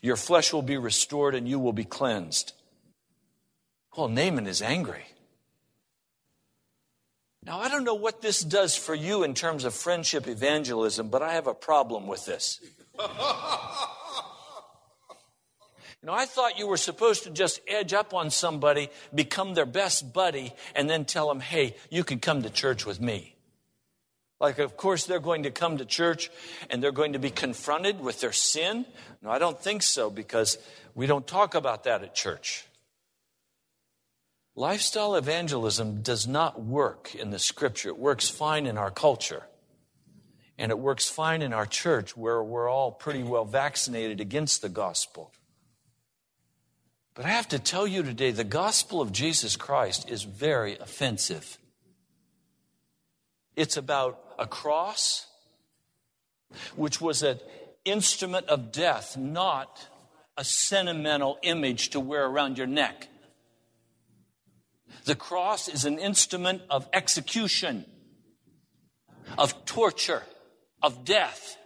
Your 0.00 0.16
flesh 0.16 0.52
will 0.52 0.62
be 0.62 0.78
restored 0.78 1.34
and 1.34 1.46
you 1.46 1.58
will 1.58 1.72
be 1.72 1.84
cleansed. 1.84 2.54
Well, 3.96 4.08
Naaman 4.08 4.46
is 4.46 4.62
angry. 4.62 5.04
Now, 7.48 7.60
I 7.60 7.70
don't 7.70 7.84
know 7.84 7.94
what 7.94 8.20
this 8.20 8.42
does 8.42 8.76
for 8.76 8.94
you 8.94 9.22
in 9.22 9.32
terms 9.32 9.64
of 9.64 9.72
friendship 9.72 10.28
evangelism, 10.28 11.08
but 11.08 11.22
I 11.22 11.32
have 11.32 11.46
a 11.46 11.54
problem 11.54 12.06
with 12.06 12.26
this. 12.26 12.60
You 16.00 16.06
know, 16.06 16.14
I 16.14 16.26
thought 16.26 16.60
you 16.60 16.68
were 16.68 16.76
supposed 16.76 17.24
to 17.24 17.30
just 17.30 17.60
edge 17.66 17.92
up 17.92 18.14
on 18.14 18.30
somebody, 18.30 18.88
become 19.12 19.54
their 19.54 19.66
best 19.66 20.12
buddy, 20.12 20.52
and 20.76 20.88
then 20.88 21.04
tell 21.04 21.26
them, 21.26 21.40
hey, 21.40 21.74
you 21.90 22.04
can 22.04 22.20
come 22.20 22.42
to 22.42 22.50
church 22.50 22.86
with 22.86 23.00
me. 23.00 23.34
Like, 24.38 24.60
of 24.60 24.76
course, 24.76 25.06
they're 25.06 25.18
going 25.18 25.42
to 25.42 25.50
come 25.50 25.78
to 25.78 25.84
church 25.84 26.30
and 26.70 26.80
they're 26.80 26.92
going 26.92 27.14
to 27.14 27.18
be 27.18 27.30
confronted 27.30 27.98
with 27.98 28.20
their 28.20 28.30
sin. 28.30 28.86
No, 29.22 29.30
I 29.30 29.40
don't 29.40 29.58
think 29.58 29.82
so 29.82 30.08
because 30.08 30.56
we 30.94 31.06
don't 31.06 31.26
talk 31.26 31.56
about 31.56 31.82
that 31.82 32.04
at 32.04 32.14
church. 32.14 32.67
Lifestyle 34.58 35.14
evangelism 35.14 36.02
does 36.02 36.26
not 36.26 36.60
work 36.60 37.14
in 37.14 37.30
the 37.30 37.38
scripture. 37.38 37.90
It 37.90 37.96
works 37.96 38.28
fine 38.28 38.66
in 38.66 38.76
our 38.76 38.90
culture. 38.90 39.44
And 40.58 40.72
it 40.72 40.78
works 40.80 41.08
fine 41.08 41.42
in 41.42 41.52
our 41.52 41.64
church 41.64 42.16
where 42.16 42.42
we're 42.42 42.68
all 42.68 42.90
pretty 42.90 43.22
well 43.22 43.44
vaccinated 43.44 44.20
against 44.20 44.60
the 44.60 44.68
gospel. 44.68 45.32
But 47.14 47.24
I 47.24 47.28
have 47.28 47.46
to 47.50 47.60
tell 47.60 47.86
you 47.86 48.02
today, 48.02 48.32
the 48.32 48.42
gospel 48.42 49.00
of 49.00 49.12
Jesus 49.12 49.54
Christ 49.54 50.10
is 50.10 50.24
very 50.24 50.76
offensive. 50.76 51.56
It's 53.54 53.76
about 53.76 54.18
a 54.40 54.46
cross, 54.48 55.28
which 56.74 57.00
was 57.00 57.22
an 57.22 57.38
instrument 57.84 58.48
of 58.48 58.72
death, 58.72 59.16
not 59.16 59.86
a 60.36 60.42
sentimental 60.42 61.38
image 61.42 61.90
to 61.90 62.00
wear 62.00 62.26
around 62.26 62.58
your 62.58 62.66
neck. 62.66 63.06
The 65.04 65.14
cross 65.14 65.68
is 65.68 65.84
an 65.84 65.98
instrument 65.98 66.62
of 66.70 66.88
execution, 66.92 67.84
of 69.36 69.64
torture, 69.64 70.22
of 70.82 71.04
death. 71.04 71.56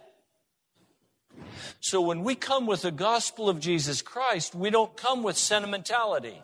So 1.79 2.01
when 2.01 2.23
we 2.23 2.35
come 2.35 2.65
with 2.65 2.83
the 2.83 2.91
gospel 2.91 3.49
of 3.49 3.59
Jesus 3.59 4.01
Christ, 4.01 4.55
we 4.55 4.69
don't 4.69 4.95
come 4.95 5.23
with 5.23 5.37
sentimentality. 5.37 6.41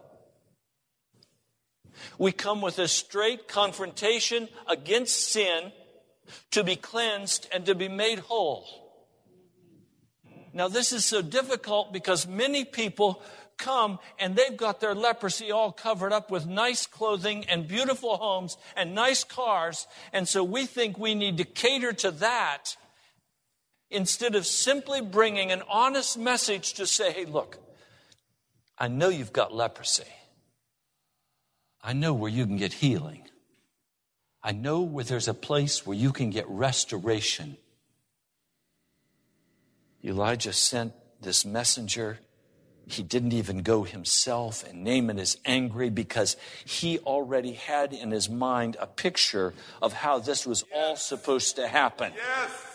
We 2.17 2.31
come 2.31 2.61
with 2.61 2.79
a 2.79 2.87
straight 2.87 3.47
confrontation 3.47 4.49
against 4.67 5.31
sin 5.31 5.71
to 6.51 6.63
be 6.63 6.75
cleansed 6.75 7.47
and 7.53 7.65
to 7.65 7.75
be 7.75 7.87
made 7.87 8.19
whole. 8.19 8.88
Now, 10.53 10.67
this 10.67 10.91
is 10.91 11.05
so 11.05 11.21
difficult 11.21 11.93
because 11.93 12.27
many 12.27 12.65
people 12.65 13.21
come 13.57 13.99
and 14.17 14.35
they've 14.35 14.57
got 14.57 14.79
their 14.79 14.95
leprosy 14.95 15.51
all 15.51 15.71
covered 15.71 16.13
up 16.13 16.31
with 16.31 16.47
nice 16.47 16.87
clothing 16.87 17.45
and 17.45 17.67
beautiful 17.67 18.17
homes 18.17 18.57
and 18.75 18.95
nice 18.95 19.23
cars. 19.23 19.85
And 20.13 20.27
so 20.27 20.43
we 20.43 20.65
think 20.65 20.97
we 20.97 21.13
need 21.13 21.37
to 21.37 21.43
cater 21.43 21.93
to 21.93 22.11
that 22.11 22.77
instead 23.91 24.35
of 24.35 24.45
simply 24.45 25.01
bringing 25.01 25.51
an 25.51 25.61
honest 25.69 26.17
message 26.17 26.73
to 26.73 26.87
say, 26.87 27.11
hey, 27.11 27.25
look, 27.25 27.57
I 28.77 28.87
know 28.87 29.09
you've 29.09 29.33
got 29.33 29.53
leprosy. 29.53 30.03
I 31.83 31.93
know 31.93 32.13
where 32.13 32.31
you 32.31 32.45
can 32.45 32.57
get 32.57 32.73
healing. 32.73 33.23
I 34.41 34.53
know 34.53 34.81
where 34.81 35.03
there's 35.03 35.27
a 35.27 35.33
place 35.33 35.85
where 35.85 35.97
you 35.97 36.11
can 36.11 36.29
get 36.29 36.47
restoration. 36.47 37.57
Elijah 40.03 40.53
sent 40.53 40.93
this 41.21 41.45
messenger. 41.45 42.19
He 42.87 43.03
didn't 43.03 43.33
even 43.33 43.61
go 43.61 43.83
himself, 43.83 44.67
and 44.67 44.83
Naaman 44.83 45.19
is 45.19 45.37
angry 45.45 45.89
because 45.89 46.37
he 46.65 46.99
already 46.99 47.53
had 47.53 47.93
in 47.93 48.11
his 48.11 48.29
mind 48.29 48.77
a 48.79 48.87
picture 48.87 49.53
of 49.81 49.93
how 49.93 50.19
this 50.19 50.47
was 50.47 50.63
all 50.73 50.95
supposed 50.95 51.57
to 51.57 51.67
happen. 51.67 52.13
Yes. 52.15 52.69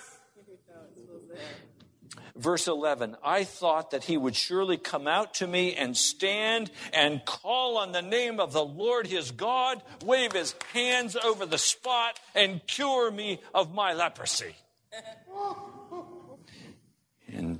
Verse 2.36 2.66
11, 2.66 3.16
I 3.22 3.44
thought 3.44 3.92
that 3.92 4.04
he 4.04 4.16
would 4.16 4.34
surely 4.34 4.76
come 4.76 5.06
out 5.06 5.34
to 5.34 5.46
me 5.46 5.76
and 5.76 5.96
stand 5.96 6.68
and 6.92 7.24
call 7.24 7.78
on 7.78 7.92
the 7.92 8.02
name 8.02 8.40
of 8.40 8.52
the 8.52 8.64
Lord 8.64 9.06
his 9.06 9.30
God, 9.30 9.80
wave 10.04 10.32
his 10.32 10.56
hands 10.72 11.14
over 11.14 11.46
the 11.46 11.58
spot, 11.58 12.18
and 12.34 12.66
cure 12.66 13.12
me 13.12 13.40
of 13.54 13.72
my 13.72 13.92
leprosy. 13.92 14.56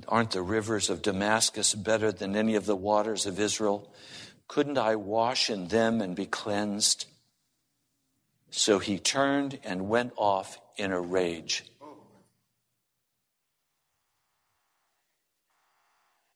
Aren't 0.07 0.31
the 0.31 0.41
rivers 0.41 0.89
of 0.89 1.01
Damascus 1.01 1.75
better 1.75 2.11
than 2.11 2.35
any 2.35 2.55
of 2.55 2.65
the 2.65 2.75
waters 2.75 3.25
of 3.25 3.39
Israel? 3.39 3.91
Couldn't 4.47 4.77
I 4.77 4.95
wash 4.95 5.49
in 5.49 5.67
them 5.67 6.01
and 6.01 6.15
be 6.15 6.25
cleansed? 6.25 7.05
So 8.49 8.79
he 8.79 8.99
turned 8.99 9.59
and 9.63 9.89
went 9.89 10.13
off 10.15 10.59
in 10.77 10.91
a 10.91 10.99
rage. 10.99 11.63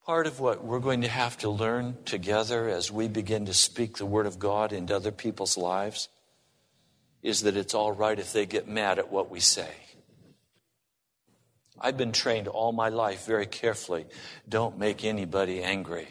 Part 0.06 0.26
of 0.26 0.40
what 0.40 0.64
we're 0.64 0.80
going 0.80 1.02
to 1.02 1.08
have 1.08 1.38
to 1.40 1.50
learn 1.50 1.98
together 2.06 2.68
as 2.68 2.92
we 2.92 3.08
begin 3.08 3.46
to 3.46 3.54
speak 3.54 3.98
the 3.98 4.08
Word 4.08 4.26
of 4.26 4.40
God 4.40 4.74
into 4.74 4.96
other 4.96 5.12
people's 5.12 5.56
lives 5.56 6.10
is 7.22 7.42
that 7.42 7.56
it's 7.56 7.74
all 7.74 7.92
right 7.92 8.18
if 8.18 8.34
they 8.34 8.46
get 8.46 8.68
mad 8.68 8.98
at 8.98 9.12
what 9.12 9.30
we 9.30 9.40
say. 9.40 9.70
I've 11.82 11.98
been 11.98 12.12
trained 12.12 12.48
all 12.48 12.72
my 12.72 12.90
life 12.90 13.26
very 13.26 13.46
carefully. 13.46 14.06
Don't 14.48 14.78
make 14.78 15.04
anybody 15.04 15.64
angry. 15.64 16.10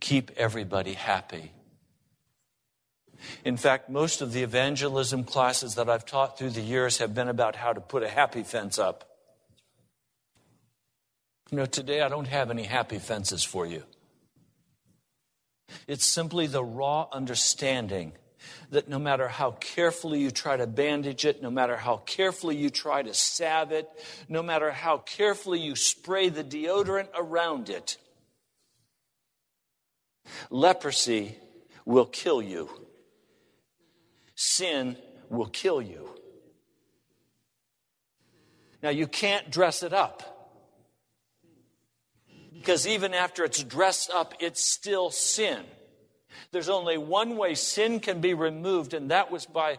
Keep 0.00 0.32
everybody 0.36 0.94
happy. 0.94 1.52
In 3.44 3.56
fact, 3.56 3.90
most 3.90 4.22
of 4.22 4.32
the 4.32 4.42
evangelism 4.42 5.24
classes 5.24 5.74
that 5.74 5.88
I've 5.88 6.06
taught 6.06 6.38
through 6.38 6.50
the 6.50 6.60
years 6.60 6.98
have 6.98 7.14
been 7.14 7.28
about 7.28 7.56
how 7.56 7.72
to 7.72 7.80
put 7.80 8.02
a 8.02 8.08
happy 8.08 8.42
fence 8.42 8.78
up. 8.78 9.04
You 11.50 11.58
know, 11.58 11.66
today 11.66 12.00
I 12.02 12.08
don't 12.08 12.28
have 12.28 12.50
any 12.50 12.64
happy 12.64 12.98
fences 12.98 13.42
for 13.42 13.66
you. 13.66 13.84
It's 15.86 16.06
simply 16.06 16.46
the 16.46 16.64
raw 16.64 17.08
understanding 17.12 18.12
that 18.70 18.88
no 18.88 18.98
matter 18.98 19.28
how 19.28 19.52
carefully 19.52 20.20
you 20.20 20.30
try 20.30 20.56
to 20.56 20.66
bandage 20.66 21.24
it, 21.24 21.42
no 21.42 21.50
matter 21.50 21.76
how 21.76 21.98
carefully 21.98 22.56
you 22.56 22.70
try 22.70 23.02
to 23.02 23.14
salve 23.14 23.72
it, 23.72 23.88
no 24.28 24.42
matter 24.42 24.70
how 24.70 24.98
carefully 24.98 25.60
you 25.60 25.74
spray 25.76 26.28
the 26.28 26.44
deodorant 26.44 27.08
around 27.16 27.68
it, 27.68 27.96
leprosy 30.50 31.36
will 31.84 32.06
kill 32.06 32.42
you. 32.42 32.68
Sin 34.34 34.96
will 35.28 35.46
kill 35.46 35.82
you. 35.82 36.08
Now, 38.82 38.90
you 38.90 39.06
can't 39.06 39.50
dress 39.50 39.82
it 39.82 39.92
up. 39.92 40.34
Because 42.54 42.86
even 42.86 43.14
after 43.14 43.44
it's 43.44 43.62
dressed 43.62 44.10
up, 44.10 44.34
it's 44.40 44.62
still 44.62 45.10
sin. 45.10 45.64
There's 46.50 46.68
only 46.68 46.98
one 46.98 47.36
way 47.36 47.54
sin 47.54 48.00
can 48.00 48.20
be 48.20 48.34
removed, 48.34 48.94
and 48.94 49.10
that 49.10 49.30
was 49.30 49.46
by 49.46 49.78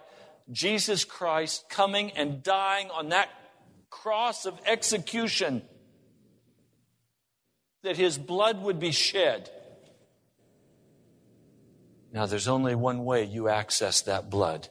Jesus 0.52 1.06
Christ 1.06 1.70
coming 1.70 2.12
and 2.12 2.42
dying 2.42 2.90
on 2.90 3.10
that 3.10 3.30
cross 3.90 4.46
of 4.46 4.60
execution, 4.66 5.62
that 7.84 7.98
his 7.98 8.18
blood 8.18 8.62
would 8.62 8.80
be 8.80 8.92
shed. 8.92 9.50
Now, 12.12 12.26
there's 12.26 12.48
only 12.48 12.76
one 12.76 13.06
way 13.06 13.24
you 13.24 13.48
access 13.50 14.02
that 14.02 14.30
blood. 14.30 14.68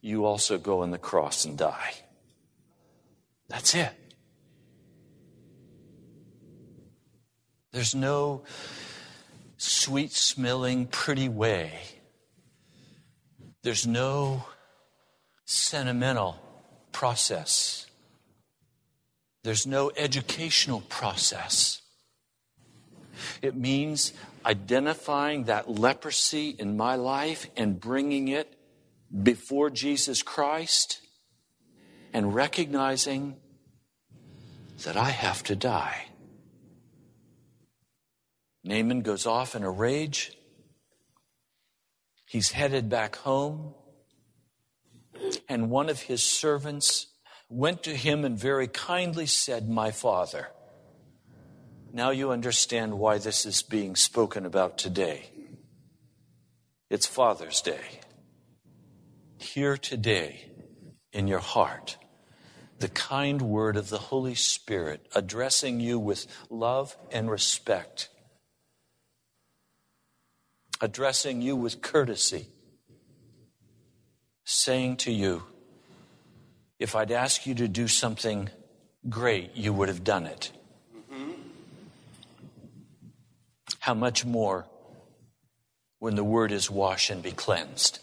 You 0.00 0.24
also 0.26 0.58
go 0.58 0.82
on 0.82 0.90
the 0.90 0.98
cross 0.98 1.44
and 1.44 1.58
die. 1.58 1.94
That's 3.48 3.74
it. 3.74 3.90
There's 7.72 7.94
no 7.94 8.44
sweet 9.56 10.12
smelling, 10.12 10.86
pretty 10.86 11.28
way. 11.28 11.80
There's 13.62 13.86
no 13.86 14.44
sentimental 15.44 16.38
process. 16.92 17.86
There's 19.42 19.66
no 19.66 19.90
educational 19.96 20.80
process. 20.82 21.82
It 23.42 23.56
means 23.56 24.12
identifying 24.44 25.44
that 25.44 25.70
leprosy 25.70 26.50
in 26.50 26.76
my 26.76 26.96
life 26.96 27.46
and 27.56 27.80
bringing 27.80 28.28
it 28.28 28.58
before 29.22 29.70
Jesus 29.70 30.22
Christ 30.22 31.00
and 32.12 32.34
recognizing 32.34 33.36
that 34.84 34.96
I 34.96 35.10
have 35.10 35.42
to 35.44 35.56
die. 35.56 36.06
Naaman 38.64 39.02
goes 39.02 39.26
off 39.26 39.54
in 39.54 39.62
a 39.62 39.70
rage. 39.70 40.32
He's 42.24 42.50
headed 42.50 42.88
back 42.88 43.16
home. 43.16 43.74
And 45.48 45.70
one 45.70 45.90
of 45.90 46.00
his 46.00 46.22
servants 46.22 47.08
went 47.50 47.82
to 47.84 47.94
him 47.94 48.24
and 48.24 48.38
very 48.38 48.66
kindly 48.66 49.26
said, 49.26 49.68
My 49.68 49.90
father. 49.90 50.48
Now 51.92 52.10
you 52.10 52.32
understand 52.32 52.98
why 52.98 53.18
this 53.18 53.46
is 53.46 53.62
being 53.62 53.94
spoken 53.94 54.46
about 54.46 54.78
today. 54.78 55.30
It's 56.90 57.06
Father's 57.06 57.60
Day. 57.60 58.00
Hear 59.38 59.76
today 59.76 60.50
in 61.12 61.28
your 61.28 61.38
heart 61.38 61.98
the 62.78 62.88
kind 62.88 63.42
word 63.42 63.76
of 63.76 63.90
the 63.90 63.98
Holy 63.98 64.34
Spirit 64.34 65.06
addressing 65.14 65.78
you 65.80 65.98
with 65.98 66.26
love 66.50 66.96
and 67.12 67.30
respect 67.30 68.08
addressing 70.84 71.40
you 71.40 71.56
with 71.56 71.80
courtesy, 71.80 72.46
saying 74.44 74.98
to 74.98 75.10
you, 75.10 75.42
if 76.78 76.94
I'd 76.94 77.10
ask 77.10 77.46
you 77.46 77.54
to 77.54 77.66
do 77.66 77.88
something 77.88 78.50
great, 79.08 79.56
you 79.56 79.72
would 79.72 79.88
have 79.88 80.04
done 80.04 80.26
it. 80.26 80.52
Mm-hmm. 80.94 81.32
How 83.80 83.94
much 83.94 84.26
more 84.26 84.66
when 86.00 86.16
the 86.16 86.24
word 86.24 86.52
is 86.52 86.70
wash 86.70 87.08
and 87.08 87.22
be 87.22 87.32
cleansed? 87.32 88.00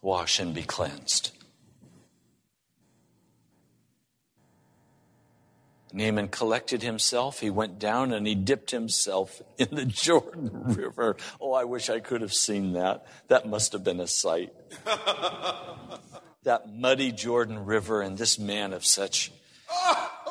Wash 0.00 0.38
and 0.38 0.54
be 0.54 0.62
cleansed. 0.62 1.32
Naaman 5.96 6.28
collected 6.28 6.82
himself. 6.82 7.40
He 7.40 7.48
went 7.48 7.78
down 7.78 8.12
and 8.12 8.26
he 8.26 8.34
dipped 8.34 8.70
himself 8.70 9.40
in 9.58 9.74
the 9.74 9.86
Jordan 9.86 10.50
River. 10.52 11.16
Oh, 11.40 11.54
I 11.54 11.64
wish 11.64 11.88
I 11.88 12.00
could 12.00 12.20
have 12.20 12.34
seen 12.34 12.74
that. 12.74 13.06
That 13.28 13.48
must 13.48 13.72
have 13.72 13.82
been 13.82 14.00
a 14.00 14.06
sight. 14.06 14.52
that 16.42 16.68
muddy 16.68 17.12
Jordan 17.12 17.64
River 17.64 18.02
and 18.02 18.18
this 18.18 18.38
man 18.38 18.74
of 18.74 18.84
such 18.84 19.32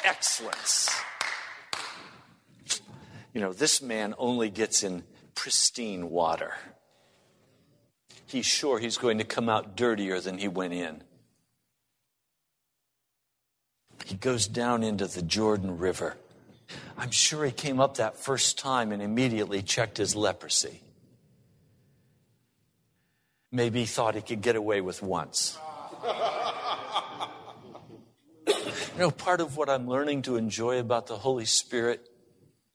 excellence. 0.04 0.90
You 3.34 3.42
know, 3.42 3.52
this 3.52 3.82
man 3.82 4.14
only 4.20 4.50
gets 4.50 4.84
in 4.84 5.04
pristine 5.34 6.12
water. 6.12 6.54
He's 8.28 8.46
sure 8.46 8.80
he's 8.80 8.98
going 8.98 9.18
to 9.18 9.24
come 9.24 9.50
out 9.50 9.76
dirtier 9.76 10.20
than 10.22 10.38
he 10.38 10.48
went 10.48 10.74
in. 10.74 11.04
He 14.06 14.16
goes 14.16 14.48
down 14.48 14.84
into 14.84 15.08
the 15.08 15.24
Jordan 15.24 15.80
River. 15.80 16.16
I'm 16.96 17.10
sure 17.10 17.44
he 17.44 17.52
came 17.52 17.80
up 17.80 17.98
that 17.98 18.16
first 18.16 18.60
time 18.60 18.92
and 18.92 19.02
immediately 19.02 19.64
checked 19.64 19.98
his 19.98 20.16
leprosy. 20.16 20.84
Maybe 23.52 23.80
he 23.80 23.86
thought 23.88 24.14
he 24.14 24.22
could 24.22 24.44
get 24.44 24.56
away 24.56 24.80
with 24.80 25.02
once. 25.02 25.58
you 28.48 28.54
know, 29.00 29.10
part 29.10 29.42
of 29.42 29.58
what 29.58 29.72
I'm 29.72 29.88
learning 29.88 30.22
to 30.24 30.36
enjoy 30.36 30.78
about 30.78 31.08
the 31.08 31.18
Holy 31.18 31.46
Spirit, 31.46 32.08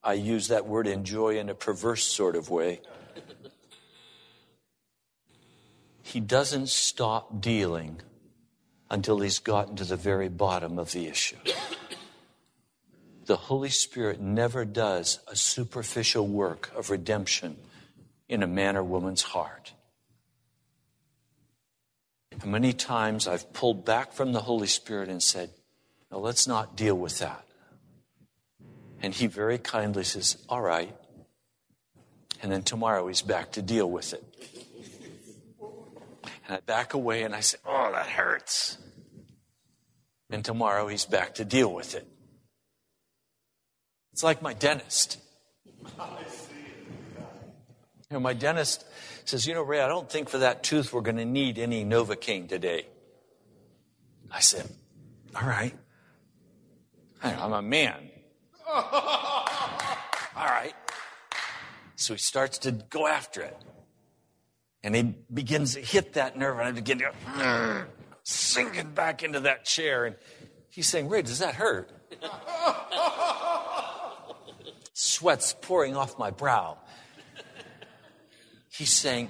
I 0.03 0.15
use 0.15 0.49
that 0.49 0.67
word 0.67 0.89
enjoy 0.89 1.39
in 1.39 1.49
a 1.49 1.55
perverse 1.55 2.05
sort 2.05 2.35
of 2.35 2.51
way. 2.51 2.81
He 6.03 6.19
doesn't 6.19 6.71
stop 6.71 7.41
dealing 7.41 8.03
until 8.91 9.21
he's 9.21 9.39
gotten 9.39 9.77
to 9.77 9.85
the 9.85 9.97
very 9.97 10.29
bottom 10.29 10.79
of 10.79 10.93
the 10.93 11.07
issue. 11.07 11.37
The 13.27 13.37
Holy 13.37 13.69
Spirit 13.69 14.21
never 14.21 14.65
does 14.65 15.21
a 15.29 15.37
superficial 15.37 16.27
work 16.27 16.73
of 16.75 16.91
redemption 16.91 17.57
in 18.29 18.43
a 18.43 18.47
man 18.47 18.77
or 18.77 18.83
woman's 18.83 19.23
heart. 19.23 19.73
And 22.33 22.45
many 22.47 22.73
times 22.73 23.29
I've 23.29 23.53
pulled 23.53 23.85
back 23.85 24.13
from 24.13 24.33
the 24.33 24.41
Holy 24.41 24.67
Spirit 24.67 25.09
and 25.09 25.23
said, 25.23 25.51
No, 26.11 26.19
let's 26.19 26.49
not 26.49 26.77
deal 26.77 26.97
with 26.97 27.19
that. 27.19 27.45
And 29.01 29.15
he 29.15 29.29
very 29.29 29.59
kindly 29.59 30.05
says, 30.05 30.37
All 30.49 30.61
right. 30.61 30.95
And 32.43 32.51
then 32.51 32.63
tomorrow 32.63 33.07
he's 33.07 33.23
back 33.23 33.53
to 33.53 33.63
deal 33.63 33.89
with 33.89 34.13
it. 34.13 34.25
And 36.51 36.57
I 36.57 36.61
back 36.63 36.95
away 36.95 37.23
and 37.23 37.33
I 37.33 37.39
say, 37.39 37.59
Oh, 37.65 37.93
that 37.93 38.09
hurts. 38.09 38.77
And 40.31 40.45
tomorrow 40.45 40.89
he's 40.89 41.05
back 41.05 41.37
to 41.37 41.45
deal 41.45 41.73
with 41.73 41.95
it. 41.95 42.09
It's 44.13 44.25
like 44.25 44.43
my 44.43 44.53
dentist. 44.53 45.21
You 45.79 45.95
know, 48.11 48.19
my 48.19 48.33
dentist 48.33 48.85
says, 49.27 49.47
You 49.47 49.55
know, 49.55 49.63
Ray, 49.63 49.81
I 49.81 49.87
don't 49.87 50.11
think 50.11 50.29
for 50.29 50.39
that 50.39 50.65
tooth 50.65 50.93
we're 50.93 51.03
going 51.03 51.19
to 51.19 51.25
need 51.25 51.57
any 51.57 51.85
Novocaine 51.85 52.49
today. 52.49 52.87
I 54.29 54.41
said, 54.41 54.69
All 55.37 55.47
right. 55.47 55.79
I'm 57.23 57.53
a 57.53 57.63
man. 57.63 58.11
All 58.67 59.45
right. 60.37 60.75
So 61.95 62.15
he 62.15 62.19
starts 62.19 62.59
to 62.59 62.73
go 62.73 63.07
after 63.07 63.41
it. 63.41 63.57
And 64.83 64.95
he 64.95 65.15
begins 65.33 65.75
to 65.75 65.81
hit 65.81 66.15
that 66.15 66.39
nerve, 66.39 66.59
and 66.59 66.69
I 66.69 66.73
begin 66.73 66.99
to 66.99 67.13
go, 67.37 67.85
sinking 68.23 68.93
back 68.93 69.23
into 69.23 69.41
that 69.41 69.65
chair. 69.65 70.07
And 70.07 70.17
he's 70.71 70.87
saying, 70.89 71.09
Ray, 71.09 71.23
does 71.23 71.41
that 71.41 71.55
hurt? 71.55 71.91
Sweat's 74.93 75.55
pouring 75.61 75.97
off 75.97 76.19
my 76.19 76.31
brow. 76.31 76.79
He's 78.71 78.93
saying, 78.93 79.29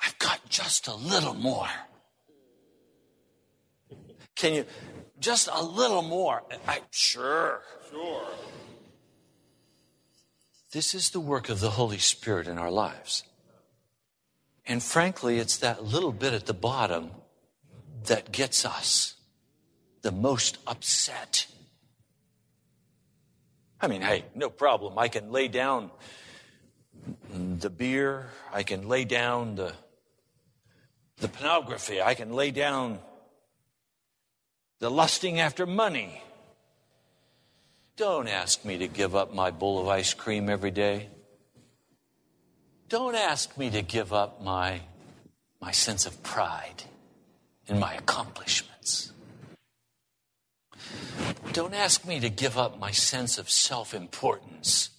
I've 0.00 0.18
got 0.18 0.40
just 0.48 0.86
a 0.86 0.94
little 0.94 1.34
more. 1.34 1.68
Can 4.36 4.54
you, 4.54 4.64
just 5.18 5.48
a 5.52 5.62
little 5.62 6.02
more? 6.02 6.42
I, 6.66 6.80
sure. 6.90 7.62
Sure. 7.90 8.26
This 10.72 10.94
is 10.94 11.10
the 11.10 11.20
work 11.20 11.48
of 11.48 11.60
the 11.60 11.70
Holy 11.70 11.98
Spirit 11.98 12.48
in 12.48 12.58
our 12.58 12.70
lives. 12.70 13.24
And 14.66 14.82
frankly, 14.82 15.38
it's 15.38 15.56
that 15.58 15.84
little 15.84 16.12
bit 16.12 16.32
at 16.32 16.46
the 16.46 16.54
bottom 16.54 17.10
that 18.04 18.32
gets 18.32 18.64
us 18.64 19.14
the 20.02 20.12
most 20.12 20.58
upset. 20.66 21.46
I 23.80 23.88
mean, 23.88 24.02
hey, 24.02 24.24
no 24.34 24.50
problem. 24.50 24.98
I 24.98 25.08
can 25.08 25.32
lay 25.32 25.48
down 25.48 25.90
the 27.32 27.70
beer, 27.70 28.28
I 28.52 28.62
can 28.62 28.88
lay 28.88 29.04
down 29.04 29.56
the, 29.56 29.72
the 31.16 31.28
pornography, 31.28 32.00
I 32.00 32.14
can 32.14 32.32
lay 32.32 32.52
down 32.52 33.00
the 34.78 34.90
lusting 34.90 35.40
after 35.40 35.66
money. 35.66 36.22
Don't 37.96 38.28
ask 38.28 38.64
me 38.64 38.78
to 38.78 38.88
give 38.88 39.16
up 39.16 39.34
my 39.34 39.50
bowl 39.50 39.80
of 39.80 39.88
ice 39.88 40.14
cream 40.14 40.48
every 40.48 40.70
day. 40.70 41.08
Don't 42.92 43.14
ask 43.14 43.56
me 43.56 43.70
to 43.70 43.80
give 43.80 44.12
up 44.12 44.42
my, 44.42 44.82
my 45.62 45.70
sense 45.70 46.04
of 46.04 46.22
pride 46.22 46.84
in 47.66 47.78
my 47.78 47.94
accomplishments. 47.94 49.14
Don't 51.54 51.72
ask 51.72 52.06
me 52.06 52.20
to 52.20 52.28
give 52.28 52.58
up 52.58 52.78
my 52.78 52.90
sense 52.90 53.38
of 53.38 53.48
self 53.48 53.94
importance. 53.94 54.90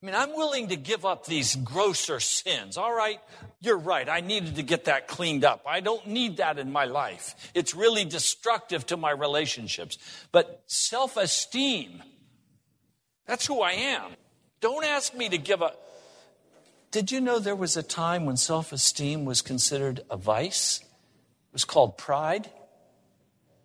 I 0.00 0.06
mean, 0.06 0.14
I'm 0.14 0.36
willing 0.36 0.68
to 0.68 0.76
give 0.76 1.04
up 1.04 1.26
these 1.26 1.56
grosser 1.56 2.20
sins. 2.20 2.76
All 2.76 2.94
right, 2.94 3.18
you're 3.60 3.76
right. 3.76 4.08
I 4.08 4.20
needed 4.20 4.54
to 4.54 4.62
get 4.62 4.84
that 4.84 5.08
cleaned 5.08 5.44
up. 5.44 5.64
I 5.66 5.80
don't 5.80 6.06
need 6.06 6.36
that 6.36 6.56
in 6.56 6.70
my 6.70 6.84
life. 6.84 7.50
It's 7.52 7.74
really 7.74 8.04
destructive 8.04 8.86
to 8.86 8.96
my 8.96 9.10
relationships. 9.10 9.98
But 10.30 10.62
self 10.68 11.16
esteem, 11.16 12.00
that's 13.26 13.44
who 13.44 13.60
I 13.60 13.72
am. 13.72 14.12
Don't 14.60 14.84
ask 14.84 15.16
me 15.16 15.28
to 15.28 15.38
give 15.38 15.62
up. 15.62 15.88
Did 16.92 17.10
you 17.10 17.20
know 17.22 17.38
there 17.38 17.56
was 17.56 17.74
a 17.74 17.82
time 17.82 18.26
when 18.26 18.36
self 18.36 18.70
esteem 18.70 19.24
was 19.24 19.40
considered 19.40 20.02
a 20.10 20.16
vice? 20.18 20.80
It 20.80 21.54
was 21.54 21.64
called 21.64 21.96
pride. 21.96 22.50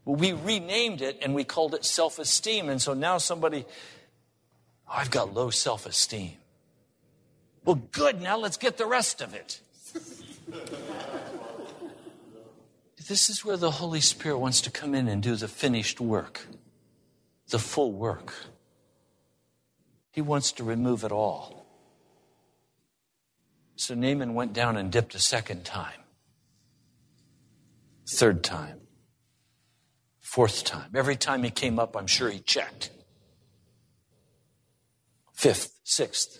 Well, 0.06 0.16
we 0.16 0.32
renamed 0.32 1.02
it 1.02 1.20
and 1.22 1.36
we 1.36 1.44
called 1.44 1.74
it 1.74 1.84
self 1.84 2.20
esteem. 2.20 2.70
And 2.70 2.82
so 2.82 2.94
now 2.94 3.18
somebody, 3.18 3.66
oh, 4.88 4.94
I've 4.96 5.12
got 5.12 5.34
low 5.34 5.50
self 5.50 5.86
esteem. 5.86 6.36
Well, 7.66 7.82
good, 7.92 8.22
now 8.22 8.38
let's 8.38 8.56
get 8.56 8.78
the 8.78 8.86
rest 8.86 9.22
of 9.22 9.34
it. 9.34 9.60
this 13.10 13.30
is 13.30 13.44
where 13.44 13.58
the 13.58 13.72
Holy 13.72 14.00
Spirit 14.00 14.38
wants 14.38 14.62
to 14.62 14.72
come 14.72 14.96
in 14.96 15.10
and 15.10 15.22
do 15.22 15.36
the 15.36 15.50
finished 15.50 16.00
work, 16.00 16.48
the 17.50 17.60
full 17.60 17.92
work. 17.92 18.34
He 20.14 20.22
wants 20.22 20.54
to 20.54 20.64
remove 20.64 21.04
it 21.04 21.12
all. 21.12 21.57
So 23.78 23.94
Naaman 23.94 24.34
went 24.34 24.54
down 24.54 24.76
and 24.76 24.92
dipped 24.92 25.14
a 25.14 25.20
second 25.20 25.64
time, 25.64 26.02
third 28.10 28.44
time, 28.44 28.82
fourth 30.20 30.64
time. 30.64 30.90
Every 30.96 31.16
time 31.16 31.44
he 31.44 31.52
came 31.52 31.78
up, 31.78 31.96
I'm 31.96 32.08
sure 32.08 32.30
he 32.30 32.40
checked. 32.40 32.90
Fifth, 35.32 35.80
sixth. 35.84 36.40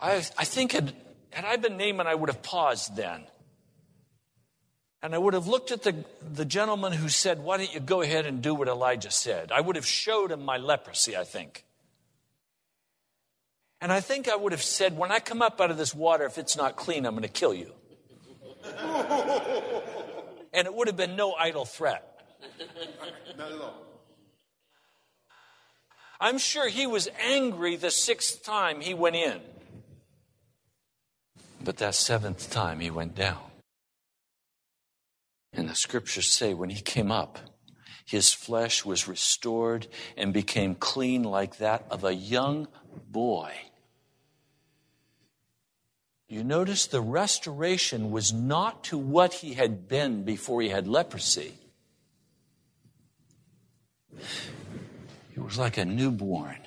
I, 0.00 0.16
I 0.36 0.44
think 0.44 0.72
had, 0.72 0.92
had 1.30 1.44
I 1.44 1.56
been 1.56 1.76
Naaman, 1.76 2.08
I 2.08 2.16
would 2.16 2.30
have 2.30 2.42
paused 2.42 2.96
then. 2.96 3.22
And 5.00 5.14
I 5.14 5.18
would 5.18 5.34
have 5.34 5.46
looked 5.46 5.70
at 5.70 5.84
the, 5.84 6.04
the 6.34 6.44
gentleman 6.44 6.92
who 6.92 7.08
said, 7.08 7.38
Why 7.38 7.58
don't 7.58 7.72
you 7.72 7.78
go 7.78 8.00
ahead 8.00 8.26
and 8.26 8.42
do 8.42 8.56
what 8.56 8.66
Elijah 8.66 9.12
said? 9.12 9.52
I 9.52 9.60
would 9.60 9.76
have 9.76 9.86
showed 9.86 10.32
him 10.32 10.44
my 10.44 10.56
leprosy, 10.56 11.16
I 11.16 11.22
think. 11.22 11.64
And 13.80 13.92
I 13.92 14.00
think 14.00 14.28
I 14.28 14.34
would 14.34 14.52
have 14.52 14.62
said, 14.62 14.96
When 14.96 15.12
I 15.12 15.20
come 15.20 15.42
up 15.42 15.60
out 15.60 15.70
of 15.70 15.76
this 15.76 15.94
water, 15.94 16.24
if 16.24 16.38
it's 16.38 16.56
not 16.56 16.76
clean, 16.76 17.06
I'm 17.06 17.12
going 17.12 17.22
to 17.22 17.28
kill 17.28 17.54
you. 17.54 17.72
and 20.52 20.66
it 20.66 20.74
would 20.74 20.88
have 20.88 20.96
been 20.96 21.16
no 21.16 21.34
idle 21.34 21.64
threat. 21.64 22.04
Not 23.36 23.52
at 23.52 23.60
all. 23.60 23.84
I'm 26.20 26.38
sure 26.38 26.68
he 26.68 26.86
was 26.86 27.08
angry 27.24 27.76
the 27.76 27.92
sixth 27.92 28.42
time 28.42 28.80
he 28.80 28.94
went 28.94 29.14
in. 29.14 29.40
But 31.62 31.76
that 31.76 31.94
seventh 31.94 32.50
time 32.50 32.80
he 32.80 32.90
went 32.90 33.14
down. 33.14 33.38
And 35.52 35.68
the 35.68 35.74
scriptures 35.74 36.28
say 36.28 36.54
when 36.54 36.70
he 36.70 36.80
came 36.80 37.12
up, 37.12 37.38
his 38.04 38.32
flesh 38.32 38.84
was 38.84 39.06
restored 39.06 39.86
and 40.16 40.32
became 40.32 40.74
clean 40.74 41.22
like 41.22 41.58
that 41.58 41.84
of 41.90 42.04
a 42.04 42.14
young 42.14 42.66
boy. 43.08 43.52
You 46.28 46.44
notice 46.44 46.86
the 46.86 47.00
restoration 47.00 48.10
was 48.10 48.32
not 48.34 48.84
to 48.84 48.98
what 48.98 49.32
he 49.32 49.54
had 49.54 49.88
been 49.88 50.24
before 50.24 50.60
he 50.60 50.68
had 50.68 50.86
leprosy. 50.86 51.54
It 55.34 55.42
was 55.42 55.56
like 55.56 55.78
a 55.78 55.86
newborn. 55.86 56.58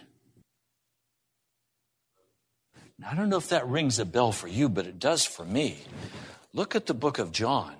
Now, 2.97 3.10
I 3.12 3.15
don't 3.15 3.30
know 3.30 3.38
if 3.38 3.50
that 3.50 3.67
rings 3.67 4.00
a 4.00 4.06
bell 4.06 4.32
for 4.32 4.47
you, 4.47 4.67
but 4.67 4.88
it 4.88 4.97
does 4.97 5.26
for 5.26 5.45
me. 5.45 5.78
Look 6.54 6.76
at 6.76 6.88
the 6.88 6.93
book 6.95 7.19
of 7.19 7.32
John, 7.32 7.76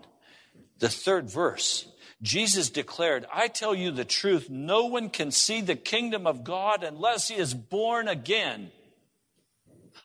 the 0.80 0.90
third 0.90 1.30
verse. 1.30 1.88
Jesus 2.22 2.70
declared, 2.70 3.26
I 3.34 3.48
tell 3.48 3.74
you 3.74 3.90
the 3.90 4.06
truth, 4.06 4.50
no 4.50 4.86
one 4.86 5.10
can 5.10 5.32
see 5.32 5.62
the 5.62 5.76
kingdom 5.76 6.28
of 6.28 6.44
God 6.44 6.84
unless 6.84 7.28
he 7.28 7.36
is 7.36 7.56
born 7.56 8.08
again. 8.08 8.72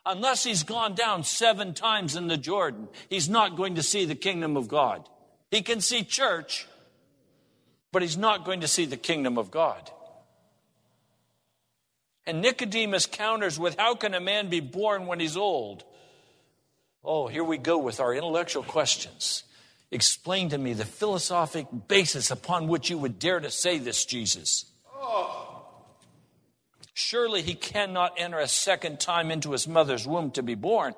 Unless 0.06 0.44
he's 0.44 0.62
gone 0.62 0.94
down 0.94 1.24
seven 1.24 1.74
times 1.74 2.14
in 2.14 2.28
the 2.28 2.36
Jordan, 2.36 2.88
he's 3.10 3.28
not 3.28 3.56
going 3.56 3.74
to 3.74 3.82
see 3.82 4.04
the 4.04 4.14
kingdom 4.14 4.56
of 4.56 4.68
God. 4.68 5.08
He 5.50 5.62
can 5.62 5.80
see 5.80 6.04
church, 6.04 6.68
but 7.90 8.02
he's 8.02 8.16
not 8.16 8.44
going 8.44 8.60
to 8.60 8.68
see 8.68 8.84
the 8.84 8.96
kingdom 8.96 9.36
of 9.36 9.50
God. 9.50 9.90
And 12.24 12.40
Nicodemus 12.40 13.06
counters 13.06 13.58
with, 13.58 13.76
How 13.78 13.96
can 13.96 14.14
a 14.14 14.20
man 14.20 14.48
be 14.48 14.60
born 14.60 15.06
when 15.06 15.18
he's 15.18 15.36
old? 15.36 15.84
Oh, 17.04 17.26
here 17.26 17.44
we 17.44 17.58
go 17.58 17.78
with 17.78 17.98
our 17.98 18.14
intellectual 18.14 18.62
questions. 18.62 19.42
Explain 19.90 20.50
to 20.50 20.58
me 20.58 20.72
the 20.72 20.84
philosophic 20.84 21.66
basis 21.86 22.30
upon 22.30 22.66
which 22.68 22.90
you 22.90 22.98
would 22.98 23.18
dare 23.18 23.38
to 23.38 23.50
say 23.50 23.78
this, 23.78 24.04
Jesus. 24.04 24.66
Oh, 24.92 25.45
Surely 26.98 27.42
he 27.42 27.54
cannot 27.54 28.14
enter 28.16 28.38
a 28.38 28.48
second 28.48 28.98
time 28.98 29.30
into 29.30 29.52
his 29.52 29.68
mother's 29.68 30.06
womb 30.06 30.30
to 30.30 30.42
be 30.42 30.54
born. 30.54 30.94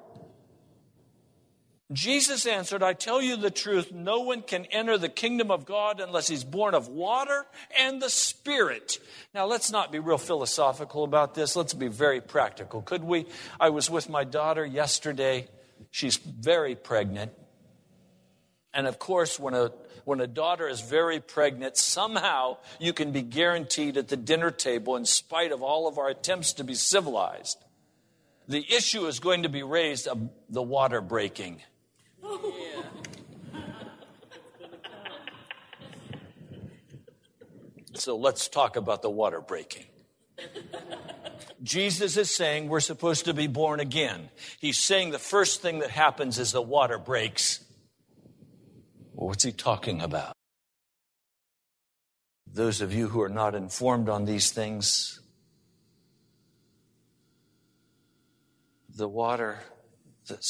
Jesus 1.93 2.47
answered, 2.47 2.85
I 2.85 2.93
tell 2.93 3.21
you 3.21 3.35
the 3.35 3.51
truth, 3.51 3.91
no 3.91 4.21
one 4.21 4.43
can 4.43 4.67
enter 4.67 4.97
the 4.97 5.09
kingdom 5.09 5.51
of 5.51 5.67
God 5.67 5.99
unless 5.99 6.29
he's 6.29 6.45
born 6.45 6.77
of 6.77 6.87
water 6.87 7.47
and 7.77 8.01
the 8.01 8.11
Spirit. 8.11 9.01
Now, 9.35 9.47
let's 9.47 9.73
not 9.73 9.91
be 9.91 9.99
real 9.99 10.19
philosophical 10.19 11.03
about 11.03 11.35
this. 11.35 11.57
Let's 11.57 11.75
be 11.75 11.89
very 11.89 12.21
practical. 12.21 12.81
Could 12.81 13.03
we? 13.03 13.27
I 13.59 13.71
was 13.71 13.91
with 13.91 14.09
my 14.09 14.23
daughter 14.23 14.65
yesterday. 14.65 15.49
She's 15.91 16.17
very 16.17 16.77
pregnant. 16.77 17.33
And 18.79 18.87
of 18.87 19.01
course, 19.01 19.41
when 19.41 19.55
a, 19.55 19.73
when 20.05 20.21
a 20.21 20.29
daughter 20.29 20.69
is 20.69 20.81
very 20.81 21.19
pregnant, 21.19 21.77
somehow 21.77 22.59
you 22.79 22.93
can 22.93 23.11
be 23.11 23.23
guaranteed 23.23 23.97
at 23.97 24.07
the 24.07 24.17
dinner 24.17 24.53
table, 24.53 24.95
in 24.95 25.05
spite 25.05 25.51
of 25.51 25.65
all 25.65 25.89
of 25.89 25.99
our 25.99 26.09
attempts 26.09 26.53
to 26.53 26.63
be 26.63 26.75
civilized, 26.75 27.59
the 28.47 28.65
issue 28.73 29.07
is 29.07 29.19
going 29.19 29.43
to 29.43 29.49
be 29.49 29.65
raised 29.65 30.07
of 30.07 30.31
the 30.49 30.63
water 30.63 31.01
breaking. 31.01 31.61
So 37.95 38.17
let's 38.17 38.47
talk 38.47 38.77
about 38.77 39.03
the 39.03 39.11
water 39.11 39.41
breaking. 39.41 39.87
Jesus 41.65 42.17
is 42.17 42.33
saying 42.33 42.69
we're 42.69 42.79
supposed 42.79 43.25
to 43.25 43.35
be 43.35 43.49
born 43.49 43.81
again. 43.81 44.29
He's 44.61 44.79
saying 44.79 45.11
the 45.11 45.19
first 45.19 45.63
thing 45.63 45.81
that 45.81 45.91
happens 45.91 46.39
is 46.39 46.53
the 46.53 46.63
water 46.63 46.99
breaks. 46.99 47.65
What's 49.21 49.43
he 49.43 49.51
talking 49.51 50.01
about? 50.01 50.33
Those 52.47 52.81
of 52.81 52.95
you 52.95 53.09
who 53.09 53.21
are 53.21 53.29
not 53.29 53.57
informed 53.57 54.09
on 54.09 54.27
these 54.27 54.53
things, 54.53 55.21
the 58.95 59.09
water 59.09 59.59
that 60.29 60.47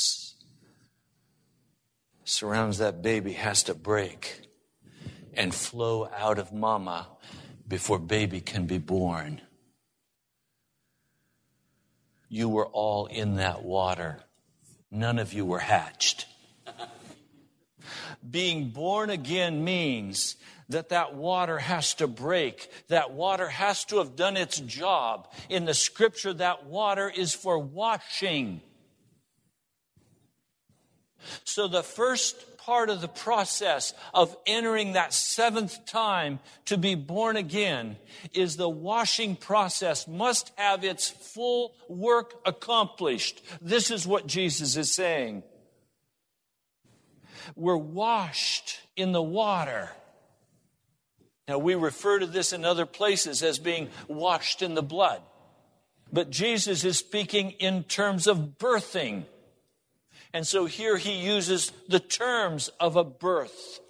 surrounds 2.25 2.77
that 2.77 3.01
baby 3.01 3.33
has 3.33 3.63
to 3.65 3.75
break 3.75 4.43
and 5.33 5.55
flow 5.55 6.11
out 6.15 6.39
of 6.39 6.53
mama 6.53 7.09
before 7.67 7.99
baby 7.99 8.43
can 8.43 8.67
be 8.67 8.79
born. 8.79 9.41
You 12.29 12.51
were 12.51 12.67
all 12.67 13.07
in 13.07 13.37
that 13.37 13.63
water. 13.63 14.21
None 14.91 15.19
of 15.19 15.33
you 15.33 15.47
were 15.47 15.61
hatched. 15.61 16.27
Being 18.29 18.71
born 18.71 19.11
again 19.11 19.65
means 19.65 20.37
that 20.69 20.91
that 20.91 21.15
water 21.15 21.59
has 21.59 21.95
to 21.95 22.07
break. 22.07 22.71
That 22.89 23.13
water 23.13 23.49
has 23.49 23.85
to 23.87 23.99
have 23.99 24.17
done 24.17 24.37
its 24.37 24.59
job. 24.61 25.33
In 25.49 25.65
the 25.65 25.75
scripture, 25.75 26.35
that 26.35 26.67
water 26.67 27.09
is 27.09 27.35
for 27.35 27.59
washing. 27.59 28.61
So 31.45 31.69
the 31.69 31.83
first 31.83 32.59
part 32.59 32.91
of 32.91 33.01
the 33.01 33.09
process 33.09 33.95
of 34.13 34.37
entering 34.47 34.93
that 34.93 35.15
seventh 35.15 35.87
time 35.87 36.39
to 36.67 36.77
be 36.77 36.95
born 36.95 37.37
again 37.37 37.97
is 38.35 38.57
the 38.57 38.69
washing 38.69 39.37
process 39.37 40.07
must 40.07 40.53
have 40.57 40.85
its 40.85 41.09
full 41.09 41.75
work 41.89 42.35
accomplished. 42.45 43.43
This 43.63 43.91
is 43.91 44.07
what 44.07 44.27
Jesus 44.27 44.77
is 44.77 44.95
saying. 44.95 45.45
We're 47.57 47.77
washed 47.77 48.81
in 48.97 49.13
the 49.13 49.23
water. 49.23 49.91
Now, 51.47 51.59
we 51.59 51.75
refer 51.75 52.19
to 52.19 52.27
this 52.27 52.53
in 52.53 52.65
other 52.65 52.87
places 52.87 53.43
as 53.43 53.59
being 53.59 53.89
washed 54.07 54.61
in 54.61 54.75
the 54.75 54.83
blood. 54.83 55.23
But 56.13 56.31
Jesus 56.31 56.85
is 56.85 56.99
speaking 56.99 57.53
in 57.53 57.85
terms 57.85 58.27
of 58.27 58.59
birthing. 58.59 59.25
And 60.33 60.47
so 60.47 60.67
here 60.67 60.97
he 60.99 61.13
uses 61.13 61.73
the 61.89 62.01
terms 62.01 62.69
of 62.81 62.97
a 62.97 63.05
birth. 63.05 63.81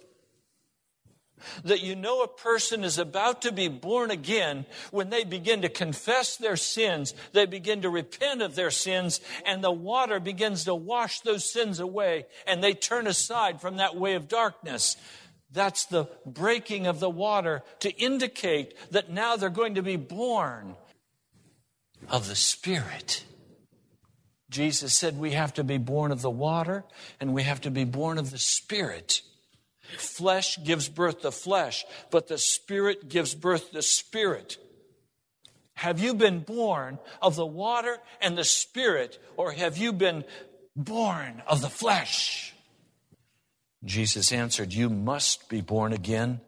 That 1.63 1.81
you 1.81 1.95
know 1.95 2.21
a 2.21 2.27
person 2.27 2.83
is 2.83 2.97
about 2.97 3.41
to 3.43 3.51
be 3.51 3.67
born 3.67 4.11
again 4.11 4.65
when 4.91 5.09
they 5.09 5.23
begin 5.23 5.61
to 5.61 5.69
confess 5.69 6.37
their 6.37 6.55
sins, 6.55 7.13
they 7.33 7.45
begin 7.45 7.81
to 7.81 7.89
repent 7.89 8.41
of 8.41 8.55
their 8.55 8.71
sins, 8.71 9.21
and 9.45 9.63
the 9.63 9.71
water 9.71 10.19
begins 10.19 10.65
to 10.65 10.75
wash 10.75 11.21
those 11.21 11.51
sins 11.51 11.79
away, 11.79 12.25
and 12.47 12.63
they 12.63 12.73
turn 12.73 13.07
aside 13.07 13.61
from 13.61 13.77
that 13.77 13.95
way 13.95 14.15
of 14.15 14.27
darkness. 14.27 14.97
That's 15.51 15.85
the 15.85 16.07
breaking 16.25 16.87
of 16.87 16.99
the 16.99 17.09
water 17.09 17.63
to 17.79 17.89
indicate 17.91 18.75
that 18.91 19.09
now 19.09 19.35
they're 19.35 19.49
going 19.49 19.75
to 19.75 19.81
be 19.81 19.95
born 19.95 20.75
of 22.07 22.27
the 22.27 22.35
Spirit. 22.35 23.23
Jesus 24.49 24.93
said 24.93 25.17
we 25.17 25.31
have 25.31 25.53
to 25.55 25.63
be 25.63 25.77
born 25.77 26.11
of 26.11 26.21
the 26.21 26.29
water 26.29 26.83
and 27.19 27.33
we 27.33 27.43
have 27.43 27.61
to 27.61 27.71
be 27.71 27.83
born 27.83 28.17
of 28.17 28.31
the 28.31 28.37
Spirit. 28.37 29.21
Flesh 29.97 30.57
gives 30.63 30.89
birth 30.89 31.21
to 31.21 31.31
flesh, 31.31 31.85
but 32.11 32.27
the 32.27 32.37
Spirit 32.37 33.09
gives 33.09 33.33
birth 33.33 33.71
to 33.71 33.81
spirit. 33.81 34.57
Have 35.73 35.99
you 35.99 36.13
been 36.13 36.39
born 36.41 36.99
of 37.21 37.35
the 37.35 37.45
water 37.45 37.97
and 38.21 38.37
the 38.37 38.43
Spirit, 38.43 39.17
or 39.37 39.51
have 39.51 39.77
you 39.77 39.93
been 39.93 40.25
born 40.75 41.41
of 41.47 41.61
the 41.61 41.69
flesh? 41.69 42.48
Jesus 43.85 44.33
answered, 44.33 44.73
You 44.73 44.89
must 44.89 45.47
be 45.47 45.61
born 45.61 45.93
again. 45.93 46.41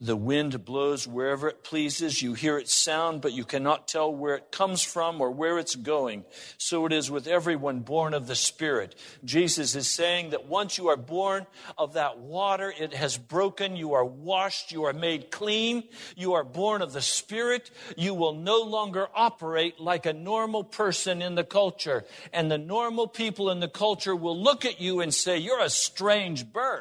The 0.00 0.16
wind 0.16 0.64
blows 0.64 1.06
wherever 1.06 1.48
it 1.48 1.62
pleases. 1.62 2.22
You 2.22 2.32
hear 2.32 2.56
its 2.56 2.72
sound, 2.72 3.20
but 3.20 3.32
you 3.32 3.44
cannot 3.44 3.88
tell 3.88 4.14
where 4.14 4.36
it 4.36 4.50
comes 4.50 4.80
from 4.80 5.20
or 5.20 5.30
where 5.30 5.58
it's 5.58 5.74
going. 5.74 6.24
So 6.56 6.86
it 6.86 6.92
is 6.92 7.10
with 7.10 7.26
everyone 7.26 7.80
born 7.80 8.14
of 8.14 8.26
the 8.26 8.36
Spirit. 8.36 8.94
Jesus 9.22 9.74
is 9.74 9.86
saying 9.86 10.30
that 10.30 10.46
once 10.46 10.78
you 10.78 10.88
are 10.88 10.96
born 10.96 11.46
of 11.76 11.92
that 11.92 12.20
water, 12.20 12.72
it 12.78 12.94
has 12.94 13.18
broken. 13.18 13.76
You 13.76 13.92
are 13.92 14.04
washed. 14.04 14.72
You 14.72 14.84
are 14.84 14.94
made 14.94 15.30
clean. 15.30 15.82
You 16.16 16.34
are 16.34 16.44
born 16.44 16.80
of 16.80 16.94
the 16.94 17.02
Spirit. 17.02 17.70
You 17.98 18.14
will 18.14 18.34
no 18.34 18.62
longer 18.62 19.08
operate 19.14 19.78
like 19.78 20.06
a 20.06 20.14
normal 20.14 20.64
person 20.64 21.20
in 21.20 21.34
the 21.34 21.44
culture. 21.44 22.04
And 22.32 22.50
the 22.50 22.56
normal 22.56 23.08
people 23.08 23.50
in 23.50 23.60
the 23.60 23.68
culture 23.68 24.16
will 24.16 24.40
look 24.40 24.64
at 24.64 24.80
you 24.80 25.00
and 25.00 25.12
say, 25.12 25.36
You're 25.36 25.60
a 25.60 25.68
strange 25.68 26.50
bird. 26.50 26.77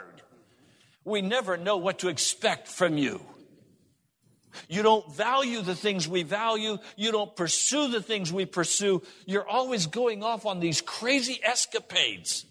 We 1.08 1.22
never 1.22 1.56
know 1.56 1.78
what 1.78 2.00
to 2.00 2.10
expect 2.10 2.68
from 2.68 2.98
you. 2.98 3.22
You 4.68 4.84
don't 4.84 5.10
value 5.16 5.62
the 5.62 5.74
things 5.74 6.06
we 6.06 6.24
value. 6.24 6.80
You 6.98 7.14
don't 7.14 7.34
pursue 7.34 7.88
the 7.88 8.02
things 8.02 8.34
we 8.34 8.46
pursue. 8.46 9.02
You're 9.26 9.48
always 9.48 9.88
going 9.88 10.22
off 10.22 10.46
on 10.46 10.60
these 10.60 10.82
crazy 10.82 11.40
escapades. 11.42 12.46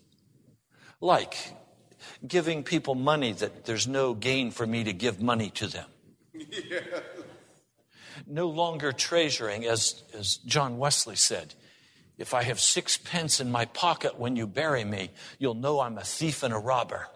Like 1.03 1.37
giving 2.27 2.63
people 2.63 2.95
money 2.95 3.33
that 3.33 3.67
there's 3.67 3.87
no 3.87 4.15
gain 4.15 4.51
for 4.51 4.67
me 4.67 4.85
to 4.85 4.93
give 4.95 5.21
money 5.21 5.51
to 5.51 5.67
them. 5.67 5.87
Yeah. 6.33 6.81
No 8.27 8.49
longer 8.49 8.93
treasuring, 8.93 9.67
as, 9.67 10.03
as 10.19 10.39
John 10.39 10.79
Wesley 10.79 11.17
said, 11.17 11.53
if 12.17 12.33
I 12.33 12.45
have 12.45 12.59
sixpence 12.59 13.41
in 13.41 13.53
my 13.53 13.67
pocket 13.67 14.19
when 14.19 14.37
you 14.37 14.47
bury 14.47 14.85
me, 14.85 15.11
you'll 15.39 15.55
know 15.55 15.81
I'm 15.81 15.99
a 15.99 16.03
thief 16.03 16.43
and 16.43 16.55
a 16.55 16.59
robber. 16.59 17.09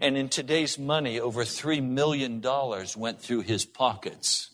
And 0.00 0.16
in 0.16 0.28
today's 0.28 0.78
money, 0.78 1.20
over 1.20 1.44
$3 1.44 1.82
million 1.82 2.42
went 2.96 3.20
through 3.20 3.40
his 3.40 3.64
pockets. 3.64 4.50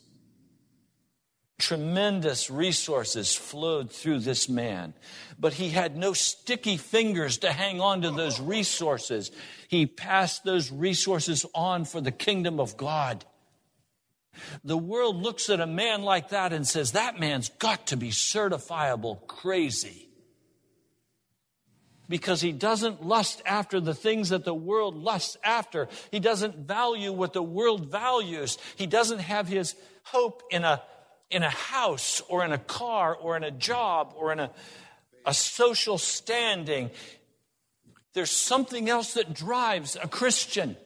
Tremendous 1.58 2.50
resources 2.50 3.34
flowed 3.34 3.90
through 3.90 4.20
this 4.20 4.48
man, 4.48 4.92
but 5.38 5.54
he 5.54 5.70
had 5.70 5.96
no 5.96 6.12
sticky 6.12 6.76
fingers 6.76 7.38
to 7.38 7.52
hang 7.52 7.80
on 7.80 8.02
to 8.02 8.10
those 8.10 8.40
resources. 8.40 9.30
He 9.68 9.86
passed 9.86 10.42
those 10.44 10.72
resources 10.72 11.46
on 11.54 11.84
for 11.84 12.00
the 12.00 12.10
kingdom 12.10 12.58
of 12.58 12.76
God. 12.76 13.24
The 14.64 14.76
world 14.76 15.16
looks 15.16 15.48
at 15.48 15.60
a 15.60 15.66
man 15.66 16.02
like 16.02 16.30
that 16.30 16.52
and 16.52 16.66
says, 16.66 16.92
That 16.92 17.20
man's 17.20 17.50
got 17.50 17.86
to 17.88 17.96
be 17.96 18.10
certifiable 18.10 19.24
crazy 19.28 20.08
because 22.08 22.40
he 22.40 22.52
doesn't 22.52 23.04
lust 23.04 23.42
after 23.46 23.80
the 23.80 23.94
things 23.94 24.28
that 24.28 24.44
the 24.44 24.54
world 24.54 24.96
lusts 24.96 25.36
after. 25.42 25.88
He 26.10 26.20
doesn't 26.20 26.56
value 26.66 27.12
what 27.12 27.32
the 27.32 27.42
world 27.42 27.86
values. 27.86 28.58
He 28.76 28.86
doesn't 28.86 29.20
have 29.20 29.48
his 29.48 29.74
hope 30.02 30.42
in 30.50 30.64
a, 30.64 30.82
in 31.30 31.42
a 31.42 31.50
house 31.50 32.20
or 32.28 32.44
in 32.44 32.52
a 32.52 32.58
car 32.58 33.14
or 33.14 33.36
in 33.36 33.44
a 33.44 33.50
job 33.50 34.14
or 34.16 34.32
in 34.32 34.40
a, 34.40 34.50
a 35.24 35.32
social 35.32 35.98
standing. 35.98 36.90
There's 38.12 38.30
something 38.30 38.88
else 38.88 39.14
that 39.14 39.32
drives 39.32 39.96
a 40.00 40.08
Christian. 40.08 40.76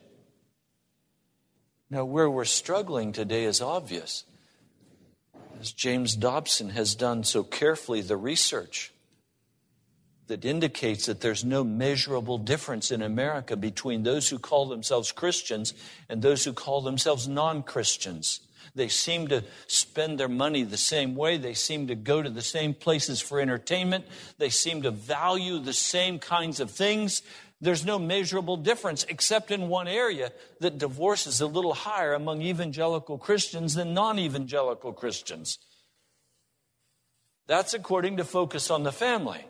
Now, 1.90 2.04
where 2.04 2.30
we're 2.30 2.44
struggling 2.44 3.12
today 3.12 3.44
is 3.44 3.60
obvious. 3.60 4.24
As 5.60 5.72
James 5.72 6.14
Dobson 6.14 6.70
has 6.70 6.94
done 6.94 7.24
so 7.24 7.42
carefully 7.42 8.00
the 8.02 8.16
research 8.16 8.92
that 10.28 10.44
indicates 10.44 11.06
that 11.06 11.20
there's 11.20 11.44
no 11.44 11.64
measurable 11.64 12.38
difference 12.38 12.90
in 12.90 13.02
America 13.02 13.56
between 13.56 14.02
those 14.02 14.28
who 14.28 14.38
call 14.38 14.66
themselves 14.66 15.12
Christians 15.12 15.74
and 16.08 16.22
those 16.22 16.44
who 16.44 16.52
call 16.52 16.80
themselves 16.80 17.26
non 17.26 17.62
Christians. 17.62 18.40
They 18.74 18.88
seem 18.88 19.28
to 19.28 19.44
spend 19.66 20.20
their 20.20 20.28
money 20.28 20.62
the 20.62 20.76
same 20.76 21.16
way. 21.16 21.36
They 21.36 21.54
seem 21.54 21.88
to 21.88 21.94
go 21.94 22.22
to 22.22 22.30
the 22.30 22.42
same 22.42 22.74
places 22.74 23.20
for 23.20 23.40
entertainment. 23.40 24.04
They 24.38 24.50
seem 24.50 24.82
to 24.82 24.90
value 24.90 25.58
the 25.58 25.72
same 25.72 26.18
kinds 26.18 26.60
of 26.60 26.70
things. 26.70 27.22
There's 27.60 27.84
no 27.84 27.98
measurable 27.98 28.56
difference 28.56 29.04
except 29.08 29.50
in 29.50 29.68
one 29.68 29.88
area 29.88 30.32
that 30.60 30.78
divorce 30.78 31.26
is 31.26 31.40
a 31.40 31.46
little 31.46 31.74
higher 31.74 32.14
among 32.14 32.42
evangelical 32.42 33.18
Christians 33.18 33.74
than 33.74 33.94
non 33.94 34.18
evangelical 34.18 34.92
Christians. 34.92 35.58
That's 37.48 37.74
according 37.74 38.18
to 38.18 38.24
Focus 38.24 38.70
on 38.70 38.82
the 38.82 38.92
Family. 38.92 39.44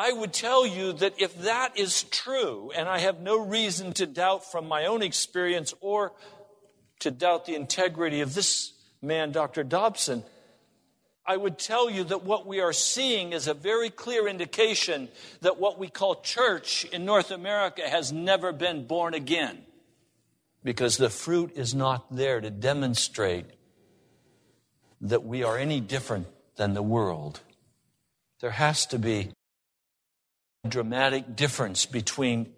I 0.00 0.12
would 0.12 0.32
tell 0.32 0.66
you 0.66 0.94
that 0.94 1.20
if 1.20 1.42
that 1.42 1.78
is 1.78 2.04
true, 2.04 2.72
and 2.74 2.88
I 2.88 3.00
have 3.00 3.20
no 3.20 3.38
reason 3.38 3.92
to 3.92 4.06
doubt 4.06 4.50
from 4.50 4.66
my 4.66 4.86
own 4.86 5.02
experience 5.02 5.74
or 5.82 6.14
to 7.00 7.10
doubt 7.10 7.44
the 7.44 7.54
integrity 7.54 8.22
of 8.22 8.32
this 8.32 8.72
man, 9.02 9.30
Dr. 9.30 9.62
Dobson, 9.62 10.24
I 11.26 11.36
would 11.36 11.58
tell 11.58 11.90
you 11.90 12.04
that 12.04 12.24
what 12.24 12.46
we 12.46 12.60
are 12.60 12.72
seeing 12.72 13.34
is 13.34 13.46
a 13.46 13.52
very 13.52 13.90
clear 13.90 14.26
indication 14.26 15.10
that 15.42 15.60
what 15.60 15.78
we 15.78 15.88
call 15.88 16.22
church 16.22 16.86
in 16.86 17.04
North 17.04 17.30
America 17.30 17.82
has 17.86 18.10
never 18.10 18.52
been 18.52 18.86
born 18.86 19.12
again 19.12 19.58
because 20.64 20.96
the 20.96 21.10
fruit 21.10 21.52
is 21.56 21.74
not 21.74 22.16
there 22.16 22.40
to 22.40 22.48
demonstrate 22.48 23.44
that 25.02 25.24
we 25.24 25.42
are 25.42 25.58
any 25.58 25.78
different 25.78 26.26
than 26.56 26.72
the 26.72 26.82
world. 26.82 27.40
There 28.40 28.52
has 28.52 28.86
to 28.86 28.98
be 28.98 29.32
dramatic 30.68 31.36
difference 31.36 31.86
between 31.86 32.52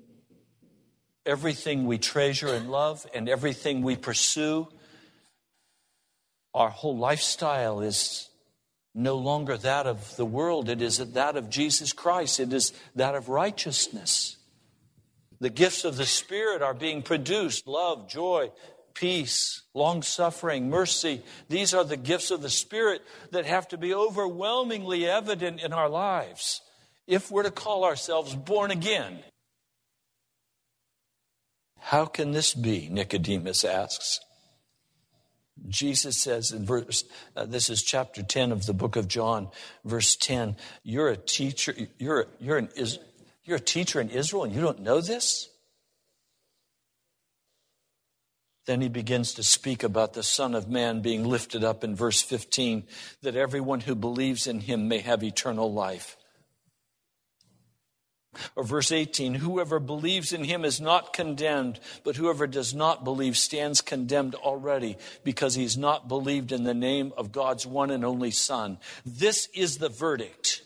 everything 1.24 1.86
we 1.86 1.98
treasure 1.98 2.48
and 2.48 2.70
love 2.70 3.06
and 3.14 3.28
everything 3.28 3.82
we 3.82 3.96
pursue. 3.96 4.66
Our 6.52 6.68
whole 6.68 6.98
lifestyle 6.98 7.80
is 7.80 8.28
no 8.94 9.16
longer 9.16 9.56
that 9.56 9.86
of 9.86 10.16
the 10.16 10.24
world, 10.24 10.68
it 10.68 10.82
is 10.82 10.98
that 10.98 11.36
of 11.36 11.48
Jesus 11.48 11.92
Christ, 11.92 12.40
it 12.40 12.52
is 12.52 12.72
that 12.94 13.14
of 13.14 13.28
righteousness. 13.28 14.36
The 15.40 15.48
gifts 15.48 15.84
of 15.84 15.96
the 15.96 16.04
Spirit 16.04 16.60
are 16.60 16.74
being 16.74 17.02
produced 17.02 17.66
love, 17.66 18.08
joy, 18.08 18.50
peace, 18.94 19.62
long 19.72 20.02
suffering, 20.02 20.68
mercy. 20.68 21.22
These 21.48 21.72
are 21.72 21.84
the 21.84 21.96
gifts 21.96 22.30
of 22.30 22.42
the 22.42 22.50
Spirit 22.50 23.00
that 23.30 23.46
have 23.46 23.66
to 23.68 23.78
be 23.78 23.94
overwhelmingly 23.94 25.06
evident 25.08 25.60
in 25.60 25.72
our 25.72 25.88
lives 25.88 26.60
if 27.06 27.30
we're 27.30 27.42
to 27.42 27.50
call 27.50 27.84
ourselves 27.84 28.34
born 28.34 28.70
again. 28.70 29.18
How 31.78 32.06
can 32.06 32.32
this 32.32 32.54
be? 32.54 32.88
Nicodemus 32.90 33.64
asks. 33.64 34.20
Jesus 35.68 36.16
says 36.16 36.50
in 36.52 36.64
verse, 36.64 37.04
uh, 37.36 37.44
this 37.44 37.68
is 37.68 37.82
chapter 37.82 38.22
10 38.22 38.52
of 38.52 38.66
the 38.66 38.72
book 38.72 38.96
of 38.96 39.08
John, 39.08 39.48
verse 39.84 40.16
10, 40.16 40.56
you're 40.82 41.08
a 41.08 41.16
teacher, 41.16 41.74
you're, 41.98 42.26
you're, 42.40 42.56
an, 42.56 42.68
you're 43.44 43.58
a 43.58 43.60
teacher 43.60 44.00
in 44.00 44.08
Israel 44.08 44.44
and 44.44 44.54
you 44.54 44.60
don't 44.60 44.80
know 44.80 45.00
this? 45.00 45.48
Then 48.66 48.80
he 48.80 48.88
begins 48.88 49.34
to 49.34 49.42
speak 49.42 49.82
about 49.82 50.14
the 50.14 50.22
Son 50.22 50.54
of 50.54 50.68
Man 50.68 51.00
being 51.00 51.24
lifted 51.24 51.64
up 51.64 51.82
in 51.82 51.96
verse 51.96 52.22
15, 52.22 52.84
that 53.22 53.34
everyone 53.34 53.80
who 53.80 53.96
believes 53.96 54.46
in 54.46 54.60
him 54.60 54.86
may 54.88 54.98
have 54.98 55.24
eternal 55.24 55.72
life. 55.72 56.16
Or 58.56 58.64
verse 58.64 58.90
18, 58.90 59.34
whoever 59.34 59.78
believes 59.78 60.32
in 60.32 60.44
him 60.44 60.64
is 60.64 60.80
not 60.80 61.12
condemned, 61.12 61.80
but 62.02 62.16
whoever 62.16 62.46
does 62.46 62.74
not 62.74 63.04
believe 63.04 63.36
stands 63.36 63.80
condemned 63.80 64.34
already 64.34 64.96
because 65.22 65.54
he's 65.54 65.76
not 65.76 66.08
believed 66.08 66.52
in 66.52 66.64
the 66.64 66.74
name 66.74 67.12
of 67.16 67.32
God's 67.32 67.66
one 67.66 67.90
and 67.90 68.04
only 68.04 68.30
Son. 68.30 68.78
This 69.04 69.48
is 69.54 69.78
the 69.78 69.88
verdict. 69.88 70.62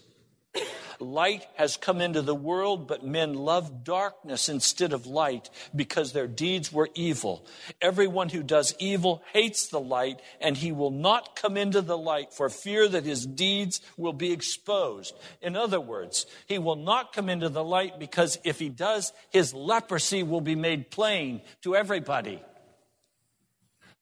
Light 0.99 1.47
has 1.57 1.77
come 1.77 2.01
into 2.01 2.23
the 2.23 2.35
world, 2.35 2.89
but 2.89 3.05
men 3.05 3.35
love 3.35 3.85
darkness 3.85 4.49
instead 4.49 4.93
of 4.93 5.07
light 5.07 5.51
because 5.75 6.13
their 6.13 6.27
deeds 6.27 6.73
were 6.73 6.89
evil. 6.95 7.47
Everyone 7.83 8.31
who 8.31 8.43
does 8.43 8.75
evil 8.79 9.23
hates 9.33 9.69
the 9.69 9.81
light, 9.81 10.21
and 10.41 10.57
he 10.57 10.73
will 10.73 10.91
not 10.91 11.37
come 11.37 11.57
into 11.57 11.83
the 11.83 11.99
light 11.99 12.33
for 12.33 12.49
fear 12.49 12.89
that 12.89 13.05
his 13.05 13.27
deeds 13.27 13.81
will 13.97 14.15
be 14.15 14.33
exposed. 14.33 15.15
In 15.43 15.57
other 15.57 15.81
words, 15.81 16.27
he 16.47 16.59
will 16.59 16.77
not 16.77 17.13
come 17.13 17.29
into 17.29 17.49
the 17.49 17.65
light 17.65 17.99
because 17.99 18.39
if 18.45 18.59
he 18.59 18.69
does, 18.69 19.13
his 19.31 19.53
leprosy 19.53 20.23
will 20.23 20.41
be 20.41 20.57
made 20.57 20.91
plain 20.91 21.43
to 21.63 21.77
everybody. 21.77 22.43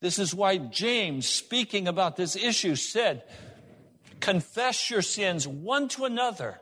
This 0.01 0.19
is 0.19 0.35
why 0.35 0.57
James, 0.57 1.27
speaking 1.27 1.87
about 1.87 2.15
this 2.15 2.35
issue, 2.35 2.75
said, 2.75 3.23
Confess 4.25 4.89
your 4.89 5.03
sins 5.03 5.47
one 5.47 5.87
to 5.89 6.05
another 6.05 6.59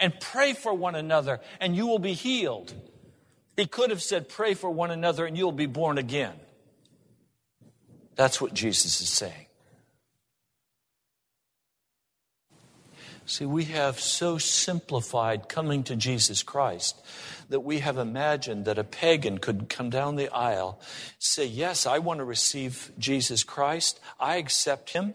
and 0.00 0.18
pray 0.20 0.54
for 0.54 0.72
one 0.72 0.94
another, 0.94 1.40
and 1.60 1.76
you 1.76 1.86
will 1.86 1.98
be 1.98 2.14
healed. 2.14 2.72
He 3.58 3.66
could 3.66 3.90
have 3.90 4.00
said, 4.00 4.26
Pray 4.26 4.54
for 4.54 4.70
one 4.70 4.90
another, 4.90 5.26
and 5.26 5.36
you'll 5.36 5.52
be 5.52 5.66
born 5.66 5.98
again. 5.98 6.32
That's 8.16 8.40
what 8.40 8.54
Jesus 8.54 9.02
is 9.02 9.10
saying. 9.10 9.48
See, 13.26 13.44
we 13.44 13.64
have 13.64 14.00
so 14.00 14.38
simplified 14.38 15.46
coming 15.46 15.82
to 15.84 15.96
Jesus 15.96 16.42
Christ 16.42 17.04
that 17.50 17.60
we 17.60 17.80
have 17.80 17.98
imagined 17.98 18.64
that 18.64 18.78
a 18.78 18.84
pagan 18.84 19.36
could 19.36 19.68
come 19.68 19.90
down 19.90 20.16
the 20.16 20.30
aisle, 20.30 20.80
say, 21.18 21.44
Yes, 21.44 21.84
I 21.84 21.98
want 21.98 22.20
to 22.20 22.24
receive 22.24 22.92
Jesus 22.98 23.44
Christ. 23.44 24.00
I 24.18 24.36
accept 24.36 24.94
him. 24.94 25.12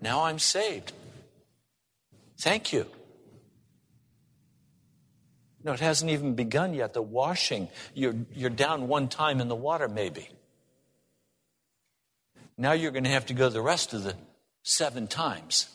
Now 0.00 0.24
I'm 0.24 0.38
saved. 0.38 0.92
Thank 2.38 2.72
you. 2.72 2.86
No, 5.62 5.72
it 5.72 5.80
hasn't 5.80 6.10
even 6.10 6.34
begun 6.34 6.72
yet. 6.72 6.94
The 6.94 7.02
washing, 7.02 7.68
you're, 7.94 8.14
you're 8.34 8.48
down 8.48 8.88
one 8.88 9.08
time 9.08 9.40
in 9.40 9.48
the 9.48 9.54
water, 9.56 9.88
maybe. 9.88 10.28
Now 12.56 12.72
you're 12.72 12.92
going 12.92 13.04
to 13.04 13.10
have 13.10 13.26
to 13.26 13.34
go 13.34 13.50
the 13.50 13.60
rest 13.60 13.92
of 13.92 14.02
the 14.02 14.14
seven 14.62 15.06
times. 15.06 15.68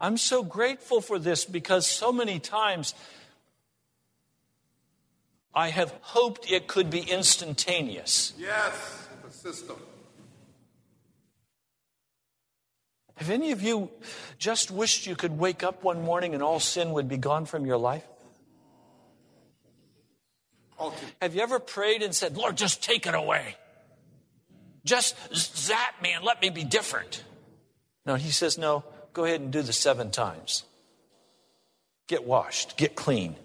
I'm 0.00 0.16
so 0.16 0.42
grateful 0.42 1.00
for 1.00 1.18
this 1.18 1.44
because 1.44 1.86
so 1.86 2.10
many 2.12 2.38
times 2.38 2.94
I 5.54 5.68
have 5.68 5.94
hoped 6.00 6.50
it 6.50 6.66
could 6.66 6.90
be 6.90 7.00
instantaneous. 7.00 8.32
Yes, 8.38 9.08
the 9.24 9.30
system. 9.30 9.76
Have 13.16 13.30
any 13.30 13.52
of 13.52 13.62
you 13.62 13.90
just 14.38 14.70
wished 14.70 15.06
you 15.06 15.14
could 15.14 15.38
wake 15.38 15.62
up 15.62 15.84
one 15.84 16.02
morning 16.02 16.34
and 16.34 16.42
all 16.42 16.58
sin 16.58 16.90
would 16.92 17.08
be 17.08 17.16
gone 17.16 17.46
from 17.46 17.64
your 17.64 17.76
life? 17.76 18.04
Have 21.22 21.34
you 21.34 21.42
ever 21.42 21.60
prayed 21.60 22.02
and 22.02 22.14
said, 22.14 22.36
Lord, 22.36 22.56
just 22.56 22.82
take 22.82 23.06
it 23.06 23.14
away? 23.14 23.56
Just 24.84 25.16
zap 25.34 26.02
me 26.02 26.12
and 26.12 26.24
let 26.24 26.42
me 26.42 26.50
be 26.50 26.64
different. 26.64 27.22
No, 28.04 28.16
he 28.16 28.30
says, 28.30 28.58
no, 28.58 28.84
go 29.12 29.24
ahead 29.24 29.40
and 29.40 29.52
do 29.52 29.62
the 29.62 29.72
seven 29.72 30.10
times. 30.10 30.64
Get 32.06 32.24
washed, 32.24 32.76
get 32.76 32.96
clean. 32.96 33.36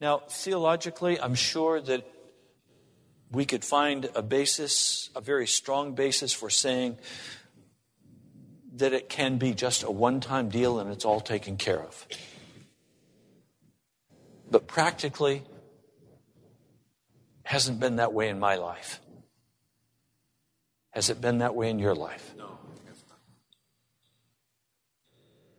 Now, 0.00 0.18
theologically, 0.28 1.20
I'm 1.20 1.34
sure 1.34 1.80
that 1.80 2.04
we 3.30 3.44
could 3.44 3.64
find 3.64 4.08
a 4.14 4.22
basis, 4.22 5.10
a 5.14 5.20
very 5.20 5.46
strong 5.46 5.94
basis 5.94 6.32
for 6.32 6.48
saying 6.48 6.98
that 8.76 8.92
it 8.92 9.08
can 9.08 9.38
be 9.38 9.54
just 9.54 9.82
a 9.82 9.90
one 9.90 10.20
time 10.20 10.48
deal 10.48 10.78
and 10.78 10.90
it's 10.90 11.04
all 11.04 11.20
taken 11.20 11.56
care 11.56 11.80
of. 11.80 12.06
But 14.50 14.66
practically, 14.66 15.42
hasn't 17.42 17.80
been 17.80 17.96
that 17.96 18.12
way 18.12 18.28
in 18.28 18.38
my 18.38 18.56
life. 18.56 19.00
Has 20.90 21.10
it 21.10 21.20
been 21.20 21.38
that 21.38 21.54
way 21.54 21.70
in 21.70 21.78
your 21.78 21.94
life? 21.94 22.34
No. 22.36 22.58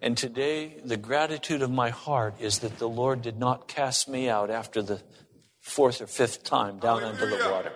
And 0.02 0.18
today, 0.18 0.76
the 0.84 0.98
gratitude 0.98 1.62
of 1.62 1.70
my 1.70 1.90
heart 1.90 2.36
is 2.40 2.60
that 2.60 2.80
the 2.80 2.88
Lord 2.88 3.22
did 3.22 3.38
not 3.38 3.68
cast 3.68 4.08
me 4.08 4.30
out 4.30 4.50
after 4.50 4.82
the 4.82 5.02
fourth 5.70 6.02
or 6.02 6.08
fifth 6.08 6.44
time 6.44 6.80
down 6.80 7.04
under 7.04 7.26
the 7.26 7.50
water. 7.50 7.72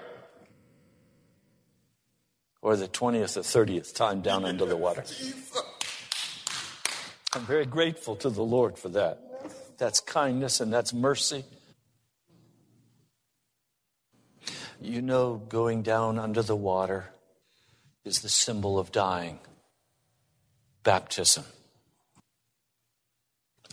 Or 2.62 2.76
the 2.76 2.88
20th 2.88 3.38
or 3.38 3.42
30th 3.42 3.94
time 3.94 4.22
down 4.22 4.46
under 4.46 4.66
the 4.66 4.78
water. 4.78 5.04
I'm 7.34 7.46
very 7.46 7.66
grateful 7.66 8.16
to 8.18 8.30
the 8.30 8.44
Lord 8.44 8.78
for 8.78 8.90
that. 8.90 9.20
That's 9.78 10.00
kindness 10.00 10.62
and 10.62 10.72
that's 10.72 10.94
mercy. 10.94 11.44
You 14.80 15.02
know, 15.02 15.42
going 15.50 15.82
down 15.82 16.20
under 16.20 16.42
the 16.42 16.56
water 16.56 17.10
is 18.06 18.20
the 18.20 18.30
symbol 18.30 18.78
of 18.78 18.92
dying, 18.92 19.40
baptism. 20.84 21.46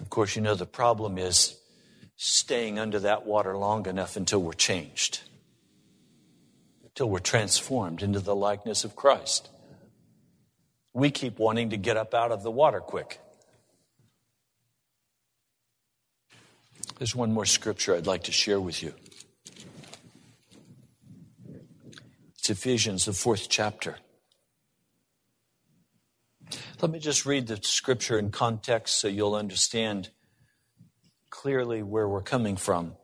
Of 0.00 0.08
course, 0.08 0.36
you 0.36 0.42
know 0.42 0.54
the 0.54 0.66
problem 0.66 1.18
is 1.18 1.59
staying 2.22 2.78
under 2.78 3.00
that 3.00 3.24
water 3.24 3.56
long 3.56 3.86
enough 3.86 4.14
until 4.14 4.42
we're 4.42 4.52
changed, 4.52 5.22
until 6.84 7.08
we're 7.08 7.18
transformed 7.18 8.02
into 8.02 8.20
the 8.20 8.34
likeness 8.34 8.84
of 8.84 8.94
Christ. 8.94 9.48
We 10.92 11.10
keep 11.10 11.38
wanting 11.38 11.70
to 11.70 11.78
get 11.78 11.96
up 11.96 12.12
out 12.12 12.30
of 12.30 12.42
the 12.42 12.50
water 12.50 12.80
quick. 12.80 13.20
There's 16.98 17.16
one 17.16 17.32
more 17.32 17.46
scripture 17.46 17.94
I'd 17.94 18.06
like 18.06 18.24
to 18.24 18.32
share 18.32 18.60
with 18.60 18.82
you. 18.82 18.92
It's 22.38 22.50
Ephesians, 22.50 23.06
the 23.06 23.14
fourth 23.14 23.48
chapter. 23.48 23.96
Let 26.82 26.90
me 26.90 26.98
just 26.98 27.24
read 27.24 27.46
the 27.46 27.58
scripture 27.62 28.18
in 28.18 28.30
context 28.30 29.00
so 29.00 29.08
you'll 29.08 29.34
understand 29.34 30.10
clearly 31.30 31.82
where 31.82 32.08
we're 32.08 32.22
coming 32.22 32.56
from. 32.56 32.96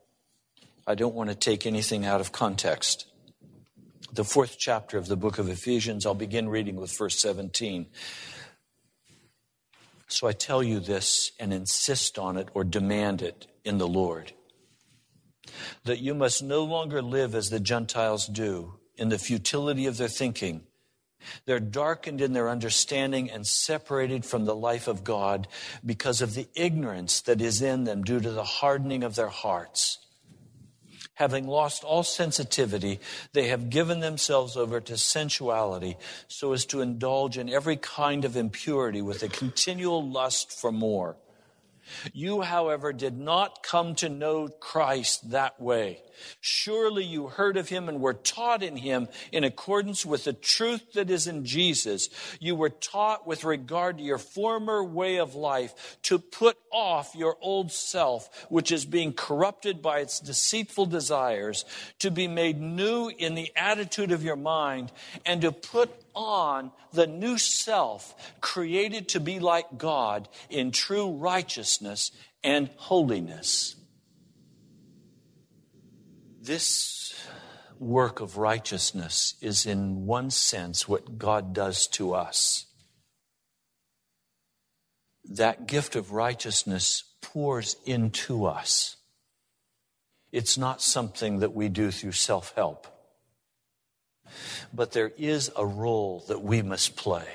I 0.85 0.95
don't 0.95 1.15
want 1.15 1.29
to 1.29 1.35
take 1.35 1.65
anything 1.65 2.05
out 2.05 2.21
of 2.21 2.31
context. 2.31 3.07
The 4.13 4.23
fourth 4.23 4.57
chapter 4.57 4.97
of 4.97 5.07
the 5.07 5.17
book 5.17 5.37
of 5.37 5.49
Ephesians, 5.49 6.05
I'll 6.05 6.13
begin 6.13 6.49
reading 6.49 6.75
with 6.75 6.95
verse 6.97 7.19
17. 7.19 7.87
So 10.07 10.27
I 10.27 10.31
tell 10.31 10.63
you 10.63 10.79
this 10.79 11.31
and 11.39 11.53
insist 11.53 12.17
on 12.17 12.37
it 12.37 12.49
or 12.53 12.63
demand 12.63 13.21
it 13.21 13.47
in 13.65 13.77
the 13.77 13.87
Lord 13.87 14.33
that 15.83 15.99
you 15.99 16.13
must 16.13 16.43
no 16.43 16.63
longer 16.63 17.01
live 17.01 17.35
as 17.35 17.49
the 17.49 17.59
Gentiles 17.59 18.27
do 18.27 18.75
in 18.95 19.09
the 19.09 19.17
futility 19.17 19.85
of 19.85 19.97
their 19.97 20.07
thinking. 20.07 20.63
They're 21.45 21.59
darkened 21.59 22.21
in 22.21 22.33
their 22.33 22.49
understanding 22.49 23.29
and 23.29 23.45
separated 23.45 24.25
from 24.25 24.45
the 24.45 24.55
life 24.55 24.87
of 24.87 25.03
God 25.03 25.47
because 25.85 26.21
of 26.21 26.33
the 26.33 26.47
ignorance 26.55 27.21
that 27.21 27.41
is 27.41 27.61
in 27.61 27.83
them 27.83 28.03
due 28.03 28.19
to 28.19 28.31
the 28.31 28.43
hardening 28.43 29.03
of 29.03 29.15
their 29.15 29.29
hearts. 29.29 29.99
Having 31.15 31.47
lost 31.47 31.83
all 31.83 32.03
sensitivity, 32.03 32.99
they 33.33 33.47
have 33.47 33.71
given 33.71 34.01
themselves 34.01 34.55
over 34.55 34.79
to 34.81 34.97
sensuality 34.97 35.97
so 36.27 36.53
as 36.53 36.63
to 36.67 36.81
indulge 36.81 37.39
in 37.39 37.49
every 37.49 37.75
kind 37.75 38.23
of 38.23 38.37
impurity 38.37 39.01
with 39.01 39.23
a 39.23 39.27
continual 39.27 40.07
lust 40.07 40.51
for 40.51 40.71
more. 40.71 41.17
You, 42.13 42.41
however, 42.41 42.93
did 42.93 43.17
not 43.17 43.63
come 43.63 43.95
to 43.95 44.09
know 44.09 44.47
Christ 44.47 45.31
that 45.31 45.59
way. 45.59 46.01
Surely 46.41 47.03
you 47.03 47.27
heard 47.27 47.57
of 47.57 47.69
him 47.69 47.87
and 47.87 48.01
were 48.01 48.13
taught 48.13 48.63
in 48.63 48.77
him 48.77 49.07
in 49.31 49.43
accordance 49.43 50.05
with 50.05 50.23
the 50.23 50.33
truth 50.33 50.93
that 50.93 51.09
is 51.09 51.27
in 51.27 51.45
Jesus. 51.45 52.09
You 52.39 52.55
were 52.55 52.69
taught 52.69 53.27
with 53.27 53.43
regard 53.43 53.97
to 53.97 54.03
your 54.03 54.17
former 54.17 54.83
way 54.83 55.17
of 55.17 55.35
life 55.35 55.97
to 56.03 56.17
put 56.17 56.57
off 56.71 57.13
your 57.15 57.37
old 57.41 57.71
self, 57.71 58.45
which 58.49 58.71
is 58.71 58.85
being 58.85 59.13
corrupted 59.13 59.81
by 59.81 59.99
its 59.99 60.19
deceitful 60.19 60.87
desires, 60.87 61.65
to 61.99 62.11
be 62.11 62.27
made 62.27 62.59
new 62.59 63.09
in 63.09 63.35
the 63.35 63.51
attitude 63.55 64.11
of 64.11 64.23
your 64.23 64.35
mind, 64.35 64.91
and 65.25 65.41
to 65.41 65.51
put 65.51 66.06
on 66.17 66.71
the 66.93 67.07
new 67.07 67.37
self 67.37 68.15
created 68.41 69.09
to 69.09 69.19
be 69.19 69.39
like 69.39 69.77
God 69.77 70.29
in 70.49 70.71
true 70.71 71.11
righteousness 71.11 72.11
and 72.43 72.69
holiness. 72.77 73.75
This 76.41 77.13
work 77.79 78.21
of 78.21 78.37
righteousness 78.37 79.35
is, 79.41 79.65
in 79.65 80.05
one 80.05 80.31
sense, 80.31 80.87
what 80.87 81.17
God 81.17 81.53
does 81.53 81.87
to 81.89 82.13
us. 82.15 82.65
that 85.29 85.67
gift 85.67 85.95
of 85.95 86.11
righteousness 86.11 87.03
pours 87.21 87.75
into 87.85 88.45
us. 88.45 88.97
It's 90.31 90.57
not 90.57 90.81
something 90.81 91.39
that 91.39 91.53
we 91.53 91.69
do 91.69 91.91
through 91.91 92.13
self 92.13 92.53
help. 92.55 92.87
But 94.73 94.91
there 94.91 95.11
is 95.17 95.51
a 95.55 95.65
role 95.65 96.23
that 96.27 96.41
we 96.41 96.61
must 96.61 96.95
play. 96.95 97.27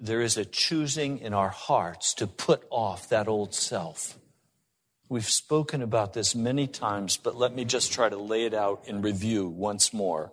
There 0.00 0.20
is 0.20 0.36
a 0.36 0.44
choosing 0.44 1.18
in 1.18 1.32
our 1.32 1.50
hearts 1.50 2.14
to 2.14 2.26
put 2.26 2.64
off 2.70 3.08
that 3.08 3.28
old 3.28 3.54
self. 3.54 4.18
We've 5.08 5.28
spoken 5.28 5.82
about 5.82 6.14
this 6.14 6.34
many 6.34 6.66
times, 6.66 7.16
but 7.16 7.36
let 7.36 7.54
me 7.54 7.64
just 7.64 7.92
try 7.92 8.08
to 8.08 8.16
lay 8.16 8.44
it 8.44 8.54
out 8.54 8.82
in 8.86 9.02
review 9.02 9.46
once 9.46 9.92
more. 9.92 10.32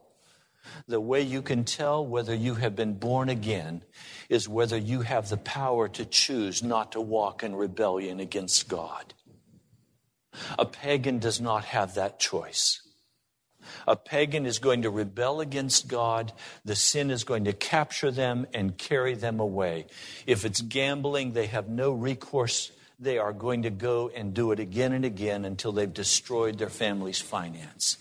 The 0.88 1.02
way 1.02 1.22
you 1.22 1.42
can 1.42 1.66
tell 1.66 2.06
whether 2.06 2.34
you 2.34 2.56
have 2.56 2.76
been 2.76 2.94
born 2.94 3.30
again 3.30 3.84
is 4.30 4.48
whether 4.48 4.78
you 4.78 5.02
have 5.02 5.30
the 5.30 5.38
power 5.38 5.88
to 5.90 6.06
choose 6.06 6.64
not 6.64 6.94
to 6.94 7.02
walk 7.02 7.44
in 7.44 7.56
rebellion 7.56 8.20
against 8.20 8.70
God. 8.70 9.14
A 10.58 10.66
pagan 10.66 11.20
does 11.20 11.42
not 11.42 11.66
have 11.66 11.96
that 11.96 12.20
choice. 12.20 12.82
A 13.90 13.96
pagan 13.96 14.46
is 14.46 14.60
going 14.60 14.84
to 14.84 14.92
rebel 14.92 15.42
against 15.42 15.88
God. 15.88 16.32
The 16.64 16.76
sin 16.76 17.10
is 17.10 17.24
going 17.24 17.46
to 17.46 17.54
capture 17.54 18.12
them 18.12 18.46
and 18.54 18.78
carry 18.78 19.16
them 19.16 19.40
away. 19.40 19.88
If 20.28 20.46
it's 20.46 20.62
gambling, 20.62 21.34
they 21.34 21.48
have 21.48 21.70
no 21.70 21.92
recourse. 21.92 22.72
They 23.00 23.18
are 23.18 23.34
going 23.34 23.64
to 23.64 23.72
go 23.72 24.12
and 24.14 24.32
do 24.32 24.52
it 24.52 24.60
again 24.60 24.94
and 24.94 25.06
again 25.06 25.44
until 25.44 25.72
they've 25.72 25.92
destroyed 25.92 26.60
their 26.60 26.70
family's 26.70 27.20
finance. 27.20 27.98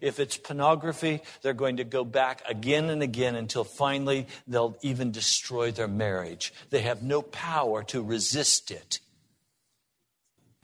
If 0.00 0.20
it's 0.20 0.36
pornography, 0.36 1.22
they're 1.42 1.54
going 1.54 1.78
to 1.78 1.84
go 1.84 2.04
back 2.04 2.42
again 2.48 2.88
and 2.88 3.02
again 3.02 3.34
until 3.34 3.64
finally 3.64 4.28
they'll 4.46 4.76
even 4.82 5.10
destroy 5.10 5.72
their 5.72 5.88
marriage. 5.88 6.54
They 6.70 6.82
have 6.82 7.02
no 7.02 7.20
power 7.20 7.82
to 7.84 8.00
resist 8.00 8.70
it. 8.70 9.00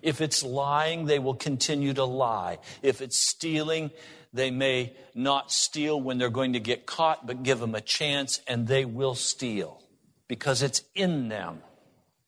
If 0.02 0.20
it's 0.20 0.44
lying, 0.44 1.06
they 1.06 1.18
will 1.18 1.34
continue 1.34 1.94
to 1.94 2.04
lie. 2.04 2.58
If 2.82 3.00
it's 3.00 3.18
stealing, 3.18 3.90
they 4.32 4.50
may 4.50 4.94
not 5.14 5.52
steal 5.52 6.00
when 6.00 6.18
they're 6.18 6.30
going 6.30 6.54
to 6.54 6.60
get 6.60 6.86
caught, 6.86 7.26
but 7.26 7.42
give 7.42 7.60
them 7.60 7.74
a 7.74 7.80
chance 7.80 8.40
and 8.46 8.66
they 8.66 8.84
will 8.84 9.14
steal 9.14 9.82
because 10.28 10.62
it's 10.62 10.82
in 10.94 11.28
them. 11.28 11.60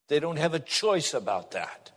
They 0.09 0.21
don't 0.21 0.39
have 0.39 0.55
a 0.55 0.59
choice 0.59 1.15
about 1.15 1.53
that. 1.53 1.91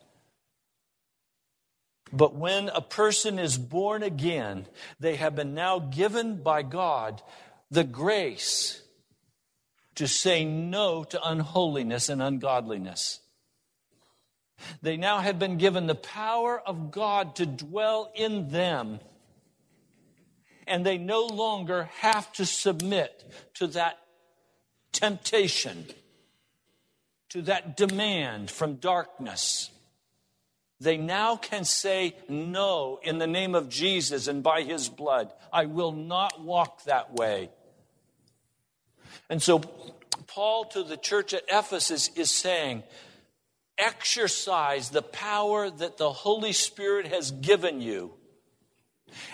But 2.14 2.36
when 2.36 2.70
a 2.70 2.80
person 2.80 3.38
is 3.38 3.58
born 3.58 4.02
again, 4.02 4.68
they 5.00 5.18
have 5.18 5.36
been 5.36 5.54
now 5.54 5.80
given 5.80 6.42
by 6.42 6.64
God 6.64 7.22
the 7.70 7.84
grace 7.84 8.82
to 9.96 10.08
say 10.08 10.46
no 10.46 11.04
to 11.04 11.20
unholiness 11.22 12.08
and 12.08 12.22
ungodliness. 12.22 13.20
They 14.82 14.96
now 14.96 15.20
have 15.20 15.38
been 15.38 15.58
given 15.58 15.86
the 15.86 15.96
power 15.96 16.60
of 16.60 16.92
God 16.92 17.36
to 17.36 17.46
dwell 17.46 18.12
in 18.16 18.50
them 18.50 19.00
and 20.68 20.86
they 20.86 20.98
no 20.98 21.26
longer 21.26 21.90
have 22.00 22.32
to 22.34 22.46
submit 22.46 23.24
to 23.56 23.68
that 23.68 24.00
temptation, 24.92 25.86
to 27.30 27.42
that 27.44 27.78
demand 27.78 28.52
from 28.52 28.76
darkness. 28.76 29.70
They 30.80 30.98
now 30.98 31.36
can 31.36 31.64
say 31.66 32.16
no 32.30 33.00
in 33.02 33.18
the 33.18 33.28
name 33.28 33.56
of 33.56 33.70
Jesus 33.70 34.28
and 34.28 34.44
by 34.44 34.62
his 34.62 34.90
blood. 34.90 35.34
I 35.52 35.66
will 35.66 35.92
not 35.92 36.42
walk 36.42 36.84
that 36.84 37.14
way. 37.14 37.50
And 39.30 39.42
so, 39.42 39.60
Paul 40.28 40.66
to 40.66 40.84
the 40.84 40.98
church 40.98 41.34
at 41.34 41.44
Ephesus 41.50 42.10
is 42.16 42.30
saying, 42.30 42.84
exercise 43.78 44.90
the 44.90 45.02
power 45.02 45.70
that 45.70 45.98
the 45.98 46.12
Holy 46.12 46.54
Spirit 46.54 47.08
has 47.08 47.32
given 47.32 47.82
you 47.82 48.14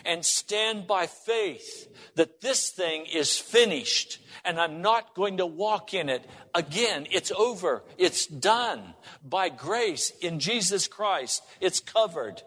and 0.05 0.25
stand 0.25 0.87
by 0.87 1.07
faith 1.07 1.89
that 2.15 2.41
this 2.41 2.69
thing 2.69 3.05
is 3.05 3.37
finished 3.37 4.19
and 4.45 4.59
I'm 4.59 4.81
not 4.81 5.15
going 5.15 5.37
to 5.37 5.45
walk 5.45 5.93
in 5.93 6.09
it 6.09 6.25
again. 6.53 7.07
It's 7.11 7.31
over. 7.31 7.83
It's 7.97 8.27
done 8.27 8.93
by 9.23 9.49
grace 9.49 10.11
in 10.21 10.39
Jesus 10.39 10.87
Christ. 10.87 11.43
It's 11.61 11.79
covered. 11.79 12.41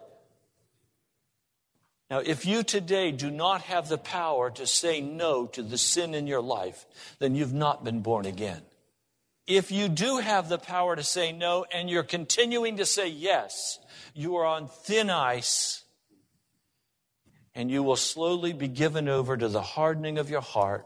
Now, 2.09 2.19
if 2.19 2.45
you 2.45 2.63
today 2.63 3.11
do 3.11 3.29
not 3.29 3.61
have 3.63 3.89
the 3.89 3.97
power 3.97 4.49
to 4.51 4.65
say 4.65 5.01
no 5.01 5.47
to 5.47 5.61
the 5.61 5.77
sin 5.77 6.13
in 6.13 6.27
your 6.27 6.41
life, 6.41 6.85
then 7.19 7.35
you've 7.35 7.53
not 7.53 7.83
been 7.83 8.01
born 8.01 8.25
again. 8.25 8.61
If 9.45 9.71
you 9.71 9.89
do 9.89 10.17
have 10.17 10.49
the 10.49 10.57
power 10.57 10.95
to 10.95 11.03
say 11.03 11.31
no 11.31 11.65
and 11.71 11.89
you're 11.89 12.03
continuing 12.03 12.77
to 12.77 12.85
say 12.85 13.07
yes, 13.07 13.79
you 14.13 14.35
are 14.37 14.45
on 14.45 14.67
thin 14.67 15.09
ice 15.09 15.83
and 17.57 17.71
you 17.71 17.81
will 17.81 17.95
slowly 17.95 18.53
be 18.53 18.67
given 18.67 19.09
over 19.09 19.35
to 19.35 19.47
the 19.47 19.63
hardening 19.63 20.19
of 20.19 20.29
your 20.29 20.41
heart 20.41 20.85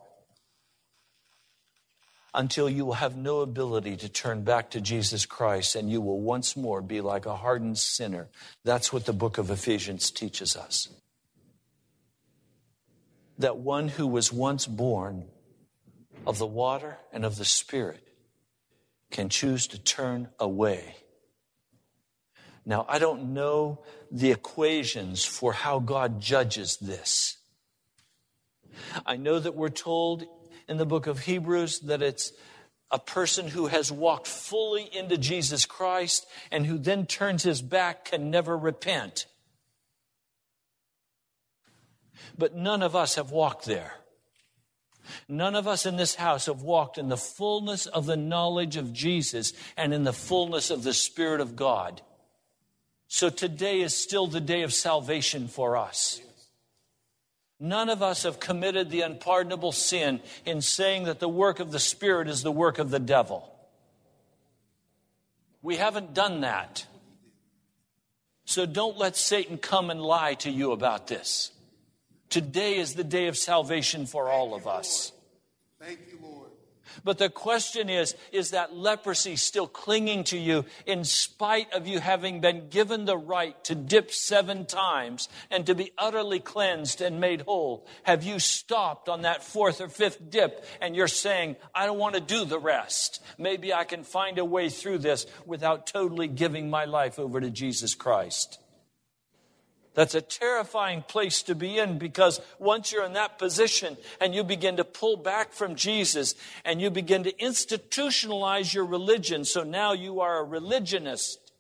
until 2.33 2.69
you 2.69 2.85
will 2.85 2.93
have 2.93 3.17
no 3.17 3.41
ability 3.41 3.97
to 3.97 4.07
turn 4.07 4.45
back 4.45 4.71
to 4.71 4.79
Jesus 4.79 5.25
Christ 5.25 5.75
and 5.75 5.91
you 5.91 5.99
will 5.99 6.21
once 6.21 6.55
more 6.55 6.81
be 6.81 7.01
like 7.01 7.25
a 7.25 7.35
hardened 7.35 7.77
sinner. 7.77 8.29
That's 8.63 8.93
what 8.93 9.05
the 9.05 9.11
book 9.11 9.37
of 9.37 9.51
Ephesians 9.51 10.11
teaches 10.11 10.55
us. 10.55 10.87
That 13.37 13.57
one 13.57 13.89
who 13.89 14.07
was 14.07 14.31
once 14.31 14.65
born 14.65 15.25
of 16.25 16.37
the 16.37 16.47
water 16.47 16.99
and 17.11 17.25
of 17.25 17.35
the 17.35 17.43
Spirit 17.43 18.07
can 19.11 19.27
choose 19.27 19.67
to 19.67 19.77
turn 19.77 20.29
away 20.39 20.95
now, 22.65 22.85
I 22.87 22.99
don't 22.99 23.33
know 23.33 23.79
the 24.11 24.31
equations 24.31 25.25
for 25.25 25.53
how 25.53 25.79
God 25.79 26.21
judges 26.21 26.77
this. 26.77 27.37
I 29.05 29.17
know 29.17 29.39
that 29.39 29.55
we're 29.55 29.69
told 29.69 30.25
in 30.67 30.77
the 30.77 30.85
book 30.85 31.07
of 31.07 31.19
Hebrews 31.19 31.79
that 31.81 32.01
it's 32.01 32.31
a 32.91 32.99
person 32.99 33.47
who 33.47 33.67
has 33.67 33.91
walked 33.91 34.27
fully 34.27 34.83
into 34.95 35.17
Jesus 35.17 35.65
Christ 35.65 36.25
and 36.51 36.65
who 36.65 36.77
then 36.77 37.05
turns 37.05 37.43
his 37.43 37.61
back 37.61 38.05
can 38.05 38.29
never 38.29 38.57
repent. 38.57 39.25
But 42.37 42.55
none 42.55 42.83
of 42.83 42.95
us 42.95 43.15
have 43.15 43.31
walked 43.31 43.65
there. 43.65 43.93
None 45.27 45.55
of 45.55 45.67
us 45.67 45.85
in 45.85 45.97
this 45.97 46.15
house 46.15 46.45
have 46.45 46.61
walked 46.61 46.97
in 46.97 47.09
the 47.09 47.17
fullness 47.17 47.85
of 47.87 48.05
the 48.05 48.17
knowledge 48.17 48.77
of 48.77 48.93
Jesus 48.93 49.51
and 49.75 49.93
in 49.93 50.03
the 50.03 50.13
fullness 50.13 50.69
of 50.69 50.83
the 50.83 50.93
Spirit 50.93 51.41
of 51.41 51.55
God. 51.55 52.01
So 53.13 53.29
today 53.29 53.81
is 53.81 53.93
still 53.93 54.25
the 54.25 54.39
day 54.39 54.61
of 54.61 54.73
salvation 54.73 55.49
for 55.49 55.75
us. 55.75 56.21
None 57.59 57.89
of 57.89 58.01
us 58.01 58.23
have 58.23 58.39
committed 58.39 58.89
the 58.89 59.01
unpardonable 59.01 59.73
sin 59.73 60.21
in 60.45 60.61
saying 60.61 61.03
that 61.03 61.19
the 61.19 61.27
work 61.27 61.59
of 61.59 61.73
the 61.73 61.79
Spirit 61.79 62.29
is 62.29 62.41
the 62.41 62.53
work 62.53 62.79
of 62.79 62.89
the 62.89 62.99
devil. 62.99 63.53
We 65.61 65.75
haven't 65.75 66.13
done 66.13 66.39
that. 66.41 66.87
So 68.45 68.65
don't 68.65 68.97
let 68.97 69.17
Satan 69.17 69.57
come 69.57 69.89
and 69.89 70.01
lie 70.01 70.35
to 70.35 70.49
you 70.49 70.71
about 70.71 71.07
this. 71.07 71.51
Today 72.29 72.77
is 72.77 72.93
the 72.93 73.03
day 73.03 73.27
of 73.27 73.37
salvation 73.37 74.05
for 74.05 74.29
all 74.29 74.55
of 74.55 74.67
us. 74.67 75.11
Thank 75.81 75.99
you. 76.13 76.20
But 77.03 77.17
the 77.17 77.29
question 77.29 77.89
is, 77.89 78.15
is 78.31 78.51
that 78.51 78.75
leprosy 78.75 79.35
still 79.35 79.67
clinging 79.67 80.23
to 80.25 80.37
you 80.37 80.65
in 80.85 81.03
spite 81.03 81.71
of 81.73 81.87
you 81.87 81.99
having 81.99 82.41
been 82.41 82.69
given 82.69 83.05
the 83.05 83.17
right 83.17 83.61
to 83.65 83.75
dip 83.75 84.11
seven 84.11 84.65
times 84.65 85.29
and 85.49 85.65
to 85.65 85.75
be 85.75 85.91
utterly 85.97 86.39
cleansed 86.39 87.01
and 87.01 87.19
made 87.19 87.41
whole? 87.41 87.85
Have 88.03 88.23
you 88.23 88.39
stopped 88.39 89.09
on 89.09 89.21
that 89.23 89.43
fourth 89.43 89.81
or 89.81 89.87
fifth 89.87 90.29
dip 90.29 90.65
and 90.79 90.95
you're 90.95 91.07
saying, 91.07 91.55
I 91.73 91.85
don't 91.85 91.99
want 91.99 92.15
to 92.15 92.21
do 92.21 92.45
the 92.45 92.59
rest. 92.59 93.23
Maybe 93.37 93.73
I 93.73 93.83
can 93.83 94.03
find 94.03 94.37
a 94.37 94.45
way 94.45 94.69
through 94.69 94.99
this 94.99 95.25
without 95.45 95.87
totally 95.87 96.27
giving 96.27 96.69
my 96.69 96.85
life 96.85 97.19
over 97.19 97.39
to 97.39 97.49
Jesus 97.49 97.95
Christ? 97.95 98.59
That's 99.93 100.15
a 100.15 100.21
terrifying 100.21 101.03
place 101.03 101.43
to 101.43 101.55
be 101.55 101.77
in 101.77 101.97
because 101.97 102.39
once 102.59 102.91
you're 102.91 103.05
in 103.05 103.13
that 103.13 103.37
position 103.37 103.97
and 104.21 104.33
you 104.33 104.43
begin 104.43 104.77
to 104.77 104.85
pull 104.85 105.17
back 105.17 105.51
from 105.51 105.75
Jesus 105.75 106.33
and 106.63 106.79
you 106.79 106.89
begin 106.89 107.23
to 107.23 107.33
institutionalize 107.33 108.73
your 108.73 108.85
religion, 108.85 109.43
so 109.43 109.63
now 109.63 109.91
you 109.91 110.21
are 110.21 110.39
a 110.39 110.43
religionist, 110.43 111.51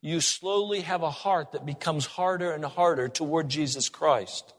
you 0.00 0.20
slowly 0.20 0.80
have 0.80 1.02
a 1.02 1.10
heart 1.10 1.52
that 1.52 1.66
becomes 1.66 2.06
harder 2.06 2.52
and 2.52 2.64
harder 2.64 3.08
toward 3.08 3.50
Jesus 3.50 3.90
Christ. 3.90 4.54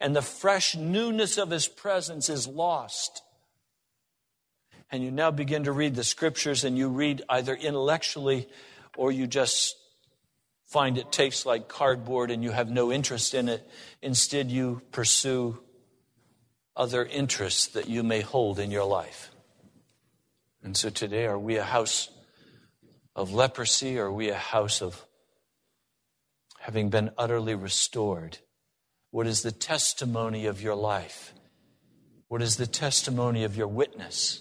And 0.00 0.16
the 0.16 0.22
fresh 0.22 0.74
newness 0.74 1.38
of 1.38 1.50
his 1.50 1.68
presence 1.68 2.28
is 2.28 2.46
lost. 2.46 3.22
And 4.90 5.02
you 5.02 5.10
now 5.12 5.30
begin 5.30 5.64
to 5.64 5.72
read 5.72 5.94
the 5.94 6.04
scriptures 6.04 6.64
and 6.64 6.76
you 6.76 6.88
read 6.88 7.22
either 7.28 7.54
intellectually 7.54 8.48
or 8.96 9.10
you 9.10 9.26
just 9.26 9.76
find 10.66 10.98
it 10.98 11.12
tastes 11.12 11.46
like 11.46 11.68
cardboard 11.68 12.30
and 12.30 12.42
you 12.42 12.50
have 12.50 12.70
no 12.70 12.92
interest 12.92 13.34
in 13.34 13.48
it. 13.48 13.68
Instead, 14.02 14.50
you 14.50 14.82
pursue 14.92 15.60
other 16.76 17.04
interests 17.04 17.68
that 17.68 17.88
you 17.88 18.02
may 18.02 18.20
hold 18.20 18.58
in 18.58 18.70
your 18.70 18.84
life. 18.84 19.30
And 20.62 20.76
so 20.76 20.90
today, 20.90 21.26
are 21.26 21.38
we 21.38 21.56
a 21.56 21.64
house 21.64 22.08
of 23.14 23.32
leprosy 23.32 23.98
or 23.98 24.06
are 24.06 24.12
we 24.12 24.30
a 24.30 24.34
house 24.34 24.82
of 24.82 25.04
having 26.58 26.88
been 26.88 27.10
utterly 27.18 27.54
restored? 27.54 28.38
What 29.10 29.26
is 29.26 29.42
the 29.42 29.52
testimony 29.52 30.46
of 30.46 30.62
your 30.62 30.74
life? 30.74 31.34
What 32.28 32.42
is 32.42 32.56
the 32.56 32.66
testimony 32.66 33.44
of 33.44 33.56
your 33.56 33.68
witness? 33.68 34.40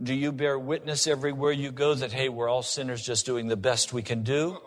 Do 0.00 0.14
you 0.14 0.30
bear 0.30 0.58
witness 0.58 1.06
everywhere 1.06 1.50
you 1.50 1.72
go 1.72 1.94
that, 1.94 2.12
hey, 2.12 2.28
we're 2.28 2.48
all 2.48 2.62
sinners 2.62 3.04
just 3.04 3.26
doing 3.26 3.48
the 3.48 3.56
best 3.56 3.92
we 3.92 4.02
can 4.02 4.22
do? 4.22 4.58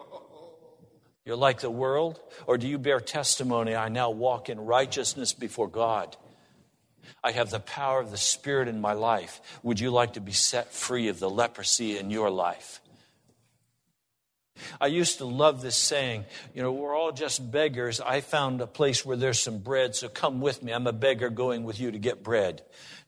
You're 1.25 1.37
like 1.37 1.61
the 1.61 1.69
world? 1.69 2.19
Or 2.47 2.57
do 2.57 2.67
you 2.67 2.77
bear 2.77 2.99
testimony, 2.99 3.75
I 3.75 3.89
now 3.89 4.09
walk 4.09 4.49
in 4.49 4.59
righteousness 4.59 5.33
before 5.33 5.69
God? 5.69 6.17
I 7.23 7.31
have 7.31 7.49
the 7.49 7.59
power 7.59 7.99
of 7.99 8.11
the 8.11 8.17
Spirit 8.17 8.67
in 8.67 8.81
my 8.81 8.93
life. 8.93 9.39
Would 9.63 9.79
you 9.79 9.91
like 9.91 10.13
to 10.13 10.21
be 10.21 10.31
set 10.31 10.73
free 10.73 11.07
of 11.07 11.19
the 11.19 11.29
leprosy 11.29 11.97
in 11.97 12.09
your 12.09 12.29
life? 12.29 12.81
I 14.79 14.87
used 14.87 15.19
to 15.19 15.25
love 15.25 15.61
this 15.61 15.75
saying, 15.75 16.25
you 16.53 16.61
know, 16.61 16.71
we're 16.71 16.95
all 16.95 17.11
just 17.11 17.51
beggars. 17.51 17.99
I 17.99 18.21
found 18.21 18.61
a 18.61 18.67
place 18.67 19.05
where 19.05 19.17
there's 19.17 19.39
some 19.39 19.59
bread, 19.59 19.95
so 19.95 20.07
come 20.09 20.41
with 20.41 20.61
me. 20.61 20.71
I'm 20.71 20.87
a 20.87 20.93
beggar 20.93 21.29
going 21.29 21.63
with 21.63 21.79
you 21.79 21.91
to 21.91 21.99
get 21.99 22.23
bread. 22.23 22.61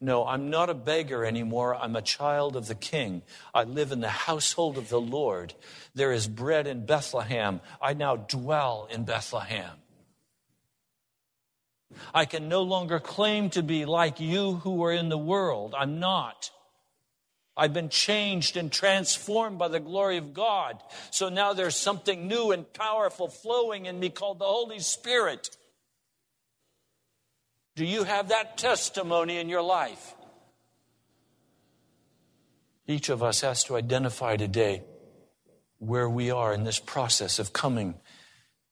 No, 0.03 0.25
I'm 0.25 0.49
not 0.49 0.69
a 0.69 0.73
beggar 0.73 1.23
anymore. 1.23 1.73
I'm 1.75 1.95
a 1.95 2.01
child 2.01 2.57
of 2.57 2.67
the 2.67 2.75
king. 2.75 3.21
I 3.53 3.63
live 3.63 3.93
in 3.93 4.01
the 4.01 4.09
household 4.09 4.77
of 4.77 4.89
the 4.89 4.99
Lord. 4.99 5.53
There 5.95 6.11
is 6.11 6.27
bread 6.27 6.67
in 6.67 6.85
Bethlehem. 6.85 7.61
I 7.81 7.93
now 7.93 8.17
dwell 8.17 8.89
in 8.91 9.05
Bethlehem. 9.05 9.77
I 12.13 12.25
can 12.25 12.49
no 12.49 12.63
longer 12.63 12.99
claim 12.99 13.49
to 13.51 13.63
be 13.63 13.85
like 13.85 14.19
you 14.19 14.55
who 14.55 14.83
are 14.83 14.91
in 14.91 15.07
the 15.07 15.17
world. 15.17 15.73
I'm 15.73 16.01
not. 16.01 16.51
I've 17.55 17.71
been 17.71 17.87
changed 17.87 18.57
and 18.57 18.69
transformed 18.69 19.57
by 19.57 19.69
the 19.69 19.79
glory 19.79 20.17
of 20.17 20.33
God. 20.33 20.83
So 21.11 21.29
now 21.29 21.53
there's 21.53 21.77
something 21.77 22.27
new 22.27 22.51
and 22.51 22.73
powerful 22.73 23.29
flowing 23.29 23.85
in 23.85 24.01
me 24.01 24.09
called 24.09 24.39
the 24.39 24.45
Holy 24.45 24.79
Spirit. 24.79 25.55
Do 27.75 27.85
you 27.85 28.03
have 28.03 28.29
that 28.29 28.57
testimony 28.57 29.37
in 29.37 29.49
your 29.49 29.61
life? 29.61 30.15
Each 32.87 33.09
of 33.09 33.23
us 33.23 33.41
has 33.41 33.63
to 33.65 33.75
identify 33.75 34.35
today 34.35 34.83
where 35.79 36.09
we 36.09 36.31
are 36.31 36.53
in 36.53 36.63
this 36.63 36.79
process 36.79 37.39
of 37.39 37.53
coming 37.53 37.95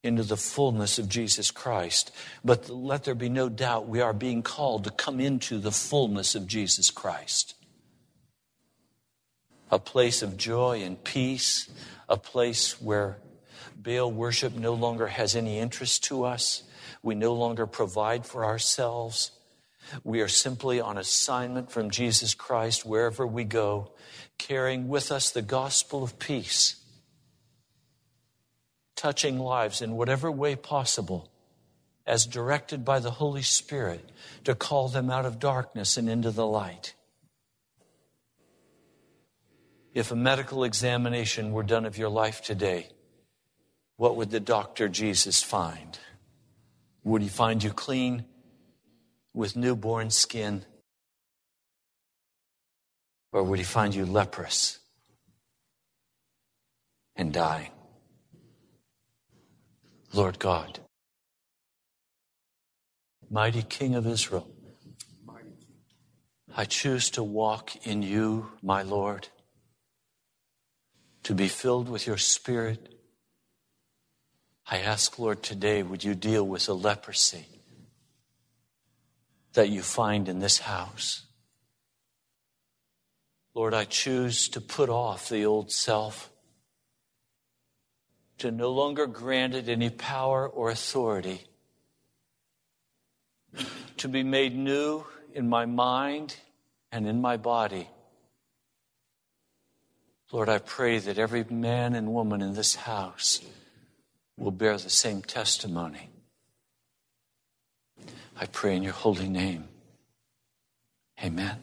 into 0.04 0.24
the 0.24 0.38
fullness 0.38 1.00
of 1.00 1.08
Jesus 1.08 1.52
Christ. 1.52 2.12
But 2.44 2.70
let 2.70 3.04
there 3.04 3.16
be 3.16 3.30
no 3.30 3.50
doubt 3.50 3.88
we 3.88 4.02
are 4.02 4.14
being 4.14 4.44
called 4.44 4.84
to 4.84 4.92
come 4.92 5.20
into 5.20 5.60
the 5.60 5.72
fullness 5.72 6.36
of 6.36 6.48
Jesus 6.48 6.90
Christ 6.90 7.56
a 9.72 9.80
place 9.80 10.22
of 10.22 10.38
joy 10.38 10.84
and 10.84 11.02
peace, 11.02 11.70
a 12.10 12.18
place 12.18 12.82
where 12.82 13.18
Baal 13.76 14.12
worship 14.12 14.54
no 14.54 14.74
longer 14.74 15.08
has 15.08 15.36
any 15.36 15.58
interest 15.58 16.04
to 16.06 16.26
us. 16.26 16.64
We 17.04 17.16
no 17.16 17.34
longer 17.34 17.66
provide 17.66 18.26
for 18.26 18.46
ourselves. 18.46 19.32
We 20.04 20.22
are 20.22 20.28
simply 20.28 20.80
on 20.80 20.98
assignment 20.98 21.72
from 21.72 21.90
Jesus 21.90 22.34
Christ 22.34 22.86
wherever 22.86 23.26
we 23.26 23.44
go, 23.44 23.92
carrying 24.38 24.88
with 24.88 25.12
us 25.12 25.32
the 25.32 25.42
gospel 25.42 26.04
of 26.04 26.20
peace, 26.20 26.76
touching 28.96 29.40
lives 29.40 29.82
in 29.82 29.96
whatever 29.96 30.32
way 30.32 30.56
possible, 30.56 31.32
as 32.06 32.26
directed 32.26 32.86
by 32.86 33.00
the 33.00 33.12
Holy 33.12 33.42
Spirit 33.42 34.12
to 34.44 34.54
call 34.54 34.88
them 34.88 35.10
out 35.10 35.26
of 35.26 35.40
darkness 35.40 35.98
and 35.98 36.10
into 36.10 36.32
the 36.32 36.46
light. 36.46 36.94
If 39.94 40.12
a 40.12 40.16
medical 40.16 40.64
examination 40.64 41.52
were 41.52 41.64
done 41.64 41.86
of 41.86 41.98
your 41.98 42.10
life 42.10 42.42
today, 42.42 42.88
what 43.98 44.16
would 44.16 44.32
the 44.32 44.40
doctor 44.40 44.88
Jesus 44.88 45.44
find? 45.44 46.00
Would 47.04 47.22
he 47.22 47.28
find 47.28 47.64
you 47.64 47.72
clean 47.72 48.26
with 49.34 49.56
newborn 49.56 50.10
skin? 50.10 50.66
Or 53.32 53.44
would 53.44 53.60
he 53.60 53.66
find 53.66 53.96
you 53.96 54.06
leprous 54.06 54.80
and 57.16 57.34
dying? 57.34 57.72
Lord 60.14 60.40
God, 60.40 60.80
mighty 63.30 63.64
King 63.64 63.96
of 63.96 64.06
Israel, 64.06 64.48
I 66.54 66.66
choose 66.66 67.10
to 67.12 67.24
walk 67.24 67.88
in 67.88 68.02
you, 68.02 68.52
my 68.62 68.82
Lord 68.82 69.30
to 71.24 71.36
be 71.36 71.48
filled 71.48 71.90
with 71.90 72.08
your 72.08 72.18
Spirit. 72.18 73.01
I 74.70 74.78
ask, 74.78 75.20
Lord, 75.20 75.44
today, 75.44 75.84
would 75.84 76.04
you 76.04 76.16
deal 76.16 76.48
with 76.48 76.68
the 76.68 76.76
leprosy 76.76 77.46
that 79.54 79.70
you 79.70 79.82
find 79.82 80.30
in 80.30 80.40
this 80.40 80.60
house? 80.60 81.26
Lord, 83.54 83.74
I 83.74 83.84
choose 83.84 84.48
to 84.50 84.62
put 84.62 84.90
off 84.90 85.28
the 85.28 85.46
old 85.46 85.72
self, 85.72 86.30
to 88.38 88.50
no 88.50 88.72
longer 88.72 89.08
grant 89.08 89.54
it 89.54 89.68
any 89.68 89.90
power 89.90 90.48
or 90.48 90.70
authority, 90.70 91.42
to 93.98 94.08
be 94.08 94.24
made 94.24 94.56
new 94.56 95.06
in 95.34 95.50
my 95.50 95.66
mind 95.66 96.38
and 96.92 97.08
in 97.08 97.20
my 97.20 97.36
body. 97.36 97.90
Lord, 100.32 100.48
I 100.48 100.60
pray 100.60 100.98
that 101.00 101.18
every 101.18 101.44
man 101.44 101.94
and 101.94 102.14
woman 102.14 102.42
in 102.42 102.54
this 102.54 102.76
house 102.76 103.42
will 104.38 104.52
bear 104.52 104.78
the 104.78 104.90
same 104.90 105.22
testimony. 105.22 106.10
I 108.40 108.46
pray 108.48 108.76
in 108.76 108.84
your 108.84 108.94
holy 108.94 109.30
name. 109.30 109.66
Amen. 111.24 111.58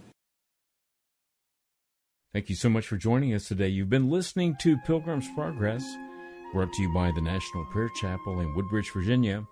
Thank 2.33 2.49
you 2.49 2.55
so 2.55 2.69
much 2.69 2.87
for 2.87 2.97
joining 2.97 3.35
us 3.35 3.49
today. 3.49 3.69
You've 3.69 3.89
been 3.89 4.11
listening 4.11 4.57
to 4.61 4.77
Pilgrim's 4.87 5.27
Progress, 5.35 5.85
brought 6.53 6.73
to 6.73 6.83
you 6.83 6.93
by 6.93 7.11
the 7.11 7.23
National 7.23 7.65
Prayer 7.67 7.91
Chapel 8.01 8.41
in 8.41 8.55
Woodbridge, 8.55 8.93
Virginia. 8.93 9.45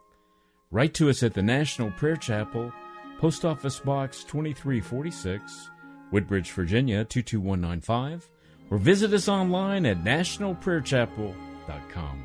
Write 0.70 0.94
to 0.94 1.10
us 1.10 1.22
at 1.22 1.34
the 1.34 1.42
National 1.42 1.90
Prayer 1.92 2.16
Chapel, 2.16 2.72
Post 3.18 3.44
Office 3.44 3.80
Box 3.80 4.22
2346, 4.24 5.70
Woodbridge, 6.12 6.52
Virginia 6.52 7.04
22195 7.04 8.28
or 8.70 8.78
visit 8.78 9.12
us 9.12 9.28
online 9.28 9.84
at 9.86 10.02
nationalprayerchapel.com. 10.02 12.24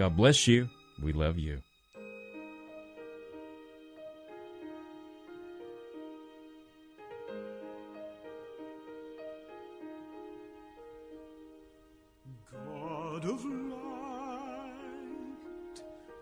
God 0.00 0.16
bless 0.16 0.48
you. 0.48 0.70
We 1.02 1.12
love 1.12 1.38
you. 1.38 1.60
God 12.50 13.24
of 13.26 13.44
light, 13.44 13.82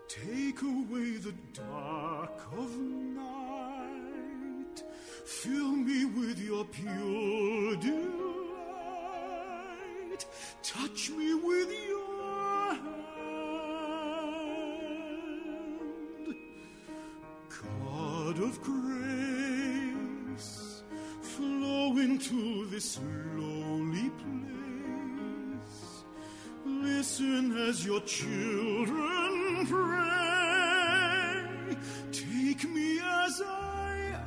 take 0.09 0.61
away 0.61 1.11
the 1.15 1.33
dark 1.53 2.37
of 2.57 2.77
night. 2.77 3.23
Fill 5.23 5.71
me 5.71 6.03
with 6.03 6.37
your 6.37 6.65
pure 6.65 7.77
delight. 7.77 8.09
Touch 10.63 11.11
me 11.11 11.33
with 11.33 11.71
Listen 27.19 27.51
as 27.67 27.85
your 27.85 27.99
children 28.01 29.67
pray. 29.67 30.15
Take 32.13 32.63
me 32.69 32.99
as 32.99 33.41
I 33.45 34.21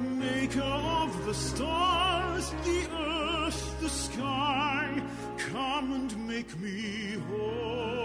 maker 0.00 0.62
of 0.62 1.24
the 1.26 1.34
stars, 1.34 2.50
the 2.50 2.88
earth, 2.92 3.80
the 3.80 3.88
sky. 3.88 5.02
Come 5.50 5.92
and 5.92 6.28
make 6.28 6.56
me 6.60 7.16
whole, 7.28 8.01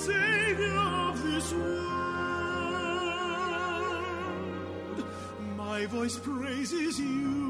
Savior 0.00 0.78
of 0.78 1.22
this 1.22 1.52
world, 1.52 1.84
my 5.56 5.80
My 5.80 5.86
voice 5.86 6.18
praises 6.18 6.98
you 6.98 7.49